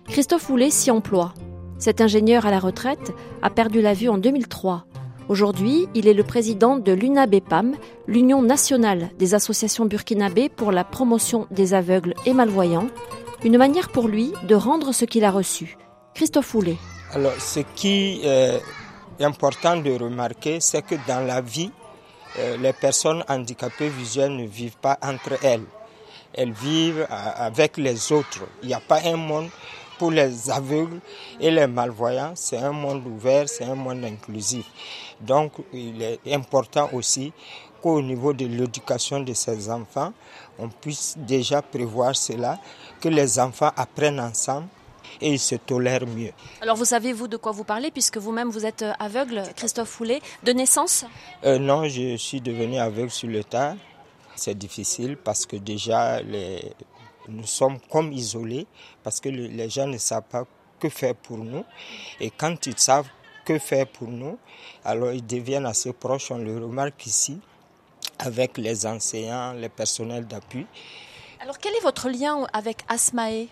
Christophe 0.09 0.49
Houlet 0.49 0.71
s'y 0.71 0.91
emploie. 0.91 1.35
Cet 1.79 2.01
ingénieur 2.01 2.47
à 2.47 2.51
la 2.51 2.61
retraite 2.61 3.13
a 3.43 3.51
perdu 3.51 3.83
la 3.83 3.93
vue 3.93 4.09
en 4.09 4.19
2003 4.19 4.87
Aujourd'hui, 5.29 5.89
il 5.95 6.07
est 6.07 6.15
le 6.15 6.23
président 6.23 6.77
de 6.77 6.93
l'UNABEPAM, 6.93 7.75
l'Union 8.07 8.43
nationale 8.43 9.11
des 9.19 9.35
associations 9.35 9.85
burkinabées 9.85 10.49
pour 10.49 10.71
la 10.71 10.85
promotion 10.85 11.49
des 11.51 11.75
aveugles 11.75 12.15
et 12.27 12.33
malvoyants, 12.33 12.87
une 13.43 13.59
manière 13.59 13.89
pour 13.89 14.07
lui 14.07 14.33
de 14.45 14.55
rendre 14.55 14.93
ce 14.93 15.05
qu'il 15.05 15.25
a 15.25 15.33
reçu. 15.33 15.77
Christophe 16.15 16.55
Houlet. 16.55 16.77
Alors, 17.13 17.33
ce 17.41 17.61
qui 17.75 18.21
est 18.23 18.61
important 19.19 19.77
de 19.77 19.91
remarquer, 19.99 20.61
c'est 20.61 20.83
que 20.83 20.95
dans 21.09 21.27
la 21.27 21.41
vie, 21.41 21.73
euh, 22.39 22.57
les 22.59 22.73
personnes 22.73 23.25
handicapées 23.29 23.89
visuelles 23.89 24.37
ne 24.37 24.47
vivent 24.47 24.79
pas 24.81 24.97
entre 25.03 25.43
elles. 25.43 25.65
Elles 26.35 26.53
vivent 26.53 27.07
avec 27.11 27.79
les 27.79 28.13
autres. 28.13 28.47
Il 28.63 28.69
n'y 28.69 28.75
a 28.75 28.81
pas 28.81 29.01
un 29.05 29.17
monde 29.17 29.49
pour 29.99 30.11
les 30.11 30.51
aveugles 30.51 31.01
et 31.41 31.51
les 31.51 31.67
malvoyants. 31.67 32.33
C'est 32.35 32.59
un 32.59 32.73
monde 32.73 33.07
ouvert, 33.07 33.49
c'est 33.49 33.65
un 33.65 33.75
monde 33.75 34.05
inclusif. 34.05 34.67
Donc 35.21 35.53
il 35.73 36.03
est 36.03 36.21
important 36.33 36.89
aussi 36.93 37.33
qu'au 37.83 38.01
niveau 38.03 38.33
de 38.33 38.47
l'éducation 38.47 39.21
de 39.21 39.33
ces 39.33 39.71
enfants, 39.71 40.13
on 40.59 40.69
puisse 40.69 41.15
déjà 41.19 41.63
prévoir 41.63 42.17
cela, 42.17 42.59
que 43.01 43.09
les 43.09 43.39
enfants 43.39 43.71
apprennent 43.77 44.21
ensemble 44.21 44.69
et 45.21 45.33
ils 45.33 45.39
se 45.39 45.55
tolèrent 45.55 46.07
mieux. 46.07 46.33
Alors 46.61 46.77
vous 46.77 46.85
savez 46.85 47.13
vous 47.13 47.29
de 47.29 47.37
quoi 47.37 47.53
vous 47.53 47.65
parlez 47.65 47.91
puisque 47.91 48.19
vous-même 48.19 48.51
vous 48.51 48.67
êtes 48.67 48.85
aveugle, 48.99 49.43
Christophe 49.55 49.89
Foulet, 49.89 50.21
de 50.43 50.53
naissance? 50.53 51.05
Euh, 51.45 51.59
Non, 51.59 51.89
je 51.89 52.17
suis 52.17 52.41
devenu 52.41 52.79
aveugle 52.79 53.11
sur 53.11 53.29
le 53.29 53.45
tas. 53.45 53.77
C'est 54.35 54.57
difficile 54.57 55.17
parce 55.17 55.47
que 55.47 55.57
déjà 55.57 56.21
les, 56.21 56.73
nous 57.29 57.47
sommes 57.47 57.79
comme 57.91 58.13
isolés 58.13 58.67
parce 59.03 59.21
que 59.21 59.29
les 59.29 59.69
gens 59.71 59.87
ne 59.87 59.99
savent 59.99 60.23
pas 60.31 60.45
que 60.79 60.89
faire 60.89 61.15
pour 61.15 61.39
nous. 61.39 61.65
Et 62.21 62.31
quand 62.31 62.67
ils 62.67 62.79
savent 62.79 63.09
que 63.45 63.59
faire 63.59 63.87
pour 63.87 64.09
nous, 64.09 64.39
alors 64.85 65.13
ils 65.13 65.25
deviennent 65.27 65.67
assez 65.67 65.93
proches. 65.93 66.31
On 66.31 66.39
le 66.39 66.55
remarque 66.59 67.07
ici 67.07 67.39
avec 68.19 68.59
les 68.59 68.87
enseignants, 68.87 69.53
les 69.53 69.69
personnels 69.69 70.27
d'appui. 70.27 70.67
Alors 71.41 71.59
quel 71.59 71.75
est 71.75 71.83
votre 71.83 72.09
lien 72.09 72.47
avec 72.53 72.79
Asmae? 72.89 73.47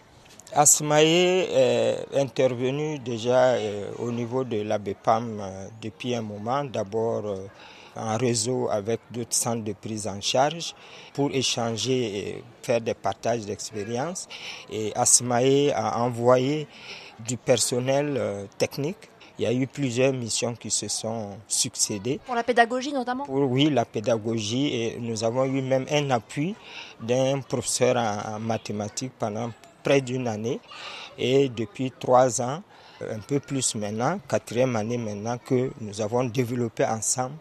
Asmae 0.52 1.02
est 1.02 2.06
intervenu 2.14 2.98
déjà 2.98 3.54
euh, 3.54 3.90
au 3.98 4.10
niveau 4.10 4.44
de 4.44 4.62
la 4.62 4.78
BEPAM 4.78 5.40
euh, 5.40 5.68
depuis 5.82 6.14
un 6.14 6.22
moment. 6.22 6.64
D'abord 6.64 7.26
euh, 7.26 7.46
en 7.96 8.16
réseau 8.16 8.68
avec 8.70 9.00
d'autres 9.11 9.35
centres 9.35 9.64
de 9.64 9.72
prise 9.72 10.07
en 10.07 10.20
charge 10.20 10.74
pour 11.12 11.30
échanger 11.33 12.18
et 12.18 12.44
faire 12.62 12.80
des 12.80 12.94
partages 12.94 13.44
d'expériences. 13.44 14.28
Et 14.70 14.92
Asmae 14.94 15.70
a 15.74 16.00
envoyé 16.00 16.66
du 17.20 17.37
personnel 17.37 18.48
technique 18.59 19.11
il 19.38 19.42
y 19.42 19.46
a 19.46 19.52
eu 19.52 19.66
plusieurs 19.66 20.12
missions 20.12 20.54
qui 20.54 20.70
se 20.70 20.87
sont 20.87 21.37
succédées. 21.48 22.20
Pour 22.24 22.37
la 22.37 22.44
pédagogie 22.44 22.92
notamment? 22.92 23.24
Oui, 23.28 23.68
la 23.68 23.85
pédagogie. 23.85 24.66
Et 24.68 24.96
nous 25.00 25.24
avons 25.24 25.44
eu 25.44 25.61
même 25.61 25.87
un 25.90 26.11
appui 26.11 26.54
d'un 27.00 27.40
professeur 27.40 27.96
en, 27.96 28.38
mathématiques 28.38 29.12
pendant 29.18 29.50
près 29.83 30.00
d'une 30.00 30.28
année. 30.28 30.61
Et 31.18 31.48
depuis 31.48 31.90
trois 31.90 32.40
ans, 32.40 32.62
un 33.10 33.20
peu 33.20 33.40
plus 33.40 33.74
maintenant, 33.74 34.18
quatrième 34.28 34.76
année 34.76 34.98
maintenant, 34.98 35.38
que 35.38 35.70
nous 35.80 36.00
avons 36.00 36.24
développé 36.24 36.84
ensemble 36.84 37.36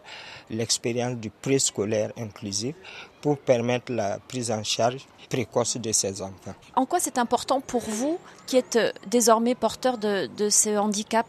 l'expérience 0.50 1.16
du 1.16 1.30
préscolaire 1.30 2.12
inclusif 2.18 2.74
pour 3.22 3.38
permettre 3.38 3.92
la 3.92 4.18
prise 4.18 4.50
en 4.50 4.62
charge 4.62 5.06
précoce 5.30 5.78
de 5.78 5.90
ces 5.92 6.20
enfants. 6.20 6.54
En 6.76 6.84
quoi 6.84 7.00
c'est 7.00 7.18
important 7.18 7.60
pour 7.60 7.80
vous, 7.80 8.18
qui 8.46 8.58
êtes 8.58 8.76
euh, 8.76 8.92
désormais 9.06 9.54
porteur 9.54 9.96
de, 9.96 10.28
de 10.36 10.50
ce 10.50 10.76
handicap, 10.76 11.26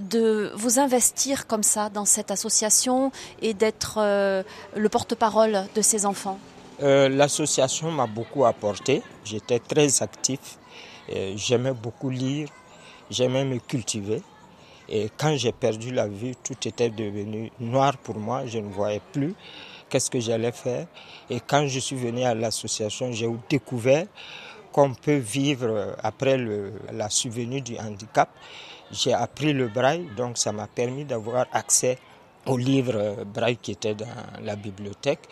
de 0.00 0.52
vous 0.54 0.78
investir 0.78 1.46
comme 1.46 1.62
ça 1.62 1.88
dans 1.88 2.04
cette 2.04 2.30
association 2.30 3.10
et 3.40 3.54
d'être 3.54 3.94
euh, 3.98 4.42
le 4.76 4.88
porte-parole 4.90 5.64
de 5.74 5.82
ces 5.82 6.04
enfants? 6.04 6.38
Euh, 6.82 7.08
L'association 7.08 7.90
m'a 7.90 8.06
beaucoup 8.06 8.44
apporté. 8.44 9.02
J'étais 9.24 9.58
très 9.58 10.02
actif. 10.02 10.58
J'aimais 11.34 11.72
beaucoup 11.72 12.08
lire. 12.08 12.48
J'aimais 13.10 13.44
me 13.44 13.58
cultiver. 13.58 14.22
Et 14.88 15.08
quand 15.16 15.36
j'ai 15.36 15.52
perdu 15.52 15.92
la 15.92 16.08
vue, 16.08 16.34
tout 16.42 16.56
était 16.66 16.90
devenu 16.90 17.50
noir 17.60 17.96
pour 17.98 18.16
moi. 18.16 18.46
Je 18.46 18.58
ne 18.58 18.68
voyais 18.68 19.00
plus 19.12 19.34
qu'est-ce 19.88 20.10
que 20.10 20.20
j'allais 20.20 20.52
faire. 20.52 20.86
Et 21.28 21.40
quand 21.40 21.66
je 21.66 21.78
suis 21.78 21.96
venu 21.96 22.22
à 22.22 22.34
l'association, 22.34 23.12
j'ai 23.12 23.28
découvert 23.48 24.06
qu'on 24.72 24.94
peut 24.94 25.16
vivre 25.16 25.96
après 26.02 26.38
la 26.92 27.10
survenue 27.10 27.60
du 27.60 27.76
handicap. 27.76 28.28
J'ai 28.92 29.12
appris 29.12 29.52
le 29.52 29.68
braille, 29.68 30.06
donc 30.16 30.38
ça 30.38 30.52
m'a 30.52 30.66
permis 30.66 31.04
d'avoir 31.04 31.46
accès 31.52 31.98
aux 32.46 32.56
livres 32.56 33.24
braille 33.24 33.56
qui 33.56 33.72
étaient 33.72 33.94
dans 33.94 34.06
la 34.42 34.56
bibliothèque. 34.56 35.28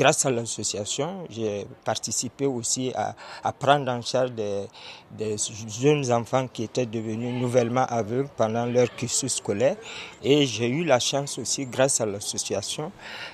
Grâce 0.00 0.24
à 0.24 0.30
l'association, 0.30 1.26
j'ai 1.28 1.66
participé 1.84 2.46
aussi 2.46 2.90
à, 2.94 3.52
prendre 3.52 3.92
en 3.92 4.00
charge 4.00 4.32
des, 4.32 5.36
jeunes 5.68 6.10
enfants 6.10 6.48
qui 6.48 6.62
étaient 6.62 6.86
devenus 6.86 7.38
nouvellement 7.38 7.84
aveugles 7.84 8.30
pendant 8.34 8.64
leur 8.64 8.88
cursus 8.96 9.34
scolaire. 9.34 9.76
Et 10.22 10.46
j'ai 10.46 10.68
eu 10.68 10.84
la 10.84 11.00
chance 11.00 11.36
aussi, 11.38 11.66
grâce 11.66 12.00
à 12.00 12.06
l'association, 12.06 12.92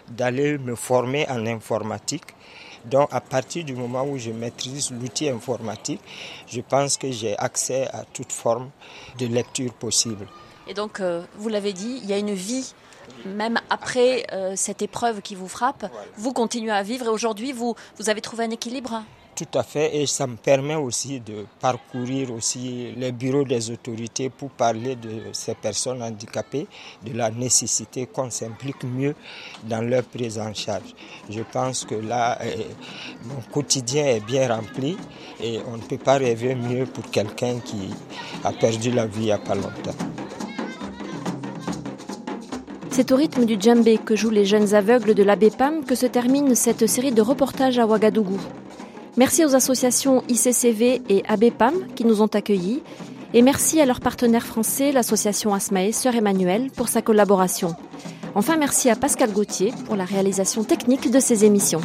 d'aller 0.08 0.58
me 0.58 0.74
former 0.74 1.24
en 1.30 1.46
informatique. 1.46 2.34
Donc 2.84 3.10
à 3.12 3.20
partir 3.20 3.64
du 3.64 3.76
moment 3.76 4.02
où 4.02 4.18
je 4.18 4.32
maîtrise 4.32 4.90
l'outil 4.90 5.28
informatique, 5.28 6.00
je 6.48 6.62
pense 6.62 6.96
que 6.96 7.12
j'ai 7.12 7.38
accès 7.38 7.86
à 7.92 8.02
toute 8.12 8.32
forme 8.32 8.70
de 9.20 9.26
lecture 9.28 9.72
possible. 9.72 10.26
Et 10.66 10.74
donc, 10.74 10.98
euh, 10.98 11.22
vous 11.36 11.48
l'avez 11.48 11.72
dit, 11.72 12.00
il 12.02 12.10
y 12.10 12.12
a 12.12 12.18
une 12.18 12.34
vie 12.34 12.74
même 13.24 13.58
après 13.70 14.26
euh, 14.32 14.54
cette 14.56 14.82
épreuve 14.82 15.22
qui 15.22 15.34
vous 15.34 15.48
frappe, 15.48 15.86
vous 16.16 16.32
continuez 16.32 16.72
à 16.72 16.82
vivre 16.82 17.06
et 17.06 17.10
aujourd'hui, 17.10 17.52
vous, 17.52 17.74
vous 17.98 18.10
avez 18.10 18.20
trouvé 18.20 18.44
un 18.44 18.50
équilibre 18.50 19.02
tout 19.36 19.58
à 19.58 19.62
fait. 19.62 19.94
Et 19.94 20.06
ça 20.06 20.26
me 20.26 20.36
permet 20.36 20.74
aussi 20.74 21.20
de 21.20 21.44
parcourir 21.60 22.32
aussi 22.32 22.92
les 22.96 23.12
bureaux 23.12 23.44
des 23.44 23.70
autorités 23.70 24.30
pour 24.30 24.50
parler 24.50 24.96
de 24.96 25.24
ces 25.32 25.54
personnes 25.54 26.02
handicapées, 26.02 26.66
de 27.04 27.12
la 27.12 27.30
nécessité 27.30 28.06
qu'on 28.06 28.30
s'implique 28.30 28.82
mieux 28.84 29.14
dans 29.64 29.82
leur 29.82 30.04
prise 30.04 30.38
en 30.38 30.54
charge. 30.54 30.94
Je 31.28 31.42
pense 31.42 31.84
que 31.84 31.94
là, 31.94 32.38
euh, 32.40 32.54
mon 33.24 33.40
quotidien 33.52 34.06
est 34.06 34.24
bien 34.24 34.48
rempli 34.48 34.96
et 35.40 35.60
on 35.68 35.76
ne 35.76 35.82
peut 35.82 35.98
pas 35.98 36.14
rêver 36.16 36.54
mieux 36.54 36.86
pour 36.86 37.04
quelqu'un 37.10 37.58
qui 37.60 37.90
a 38.42 38.52
perdu 38.52 38.90
la 38.90 39.06
vie 39.06 39.16
il 39.16 39.24
n'y 39.24 39.32
a 39.32 39.38
pas 39.38 39.54
longtemps. 39.54 40.15
C'est 42.96 43.12
au 43.12 43.16
rythme 43.16 43.44
du 43.44 43.58
djembé 43.60 43.98
que 43.98 44.16
jouent 44.16 44.30
les 44.30 44.46
jeunes 44.46 44.72
aveugles 44.72 45.12
de 45.12 45.22
l'ABEPAM 45.22 45.84
que 45.84 45.94
se 45.94 46.06
termine 46.06 46.54
cette 46.54 46.86
série 46.86 47.12
de 47.12 47.20
reportages 47.20 47.78
à 47.78 47.86
Ouagadougou. 47.86 48.40
Merci 49.18 49.44
aux 49.44 49.54
associations 49.54 50.24
ICCV 50.30 51.02
et 51.10 51.22
ABEPAM 51.28 51.74
qui 51.94 52.06
nous 52.06 52.22
ont 52.22 52.26
accueillis. 52.28 52.82
Et 53.34 53.42
merci 53.42 53.82
à 53.82 53.84
leur 53.84 54.00
partenaire 54.00 54.46
français, 54.46 54.92
l'association 54.92 55.52
Asmae 55.52 55.92
Sœur 55.92 56.14
Emmanuel, 56.14 56.70
pour 56.74 56.88
sa 56.88 57.02
collaboration. 57.02 57.76
Enfin, 58.34 58.56
merci 58.56 58.88
à 58.88 58.96
Pascal 58.96 59.30
Gauthier 59.30 59.74
pour 59.84 59.96
la 59.96 60.06
réalisation 60.06 60.64
technique 60.64 61.10
de 61.10 61.20
ces 61.20 61.44
émissions. 61.44 61.82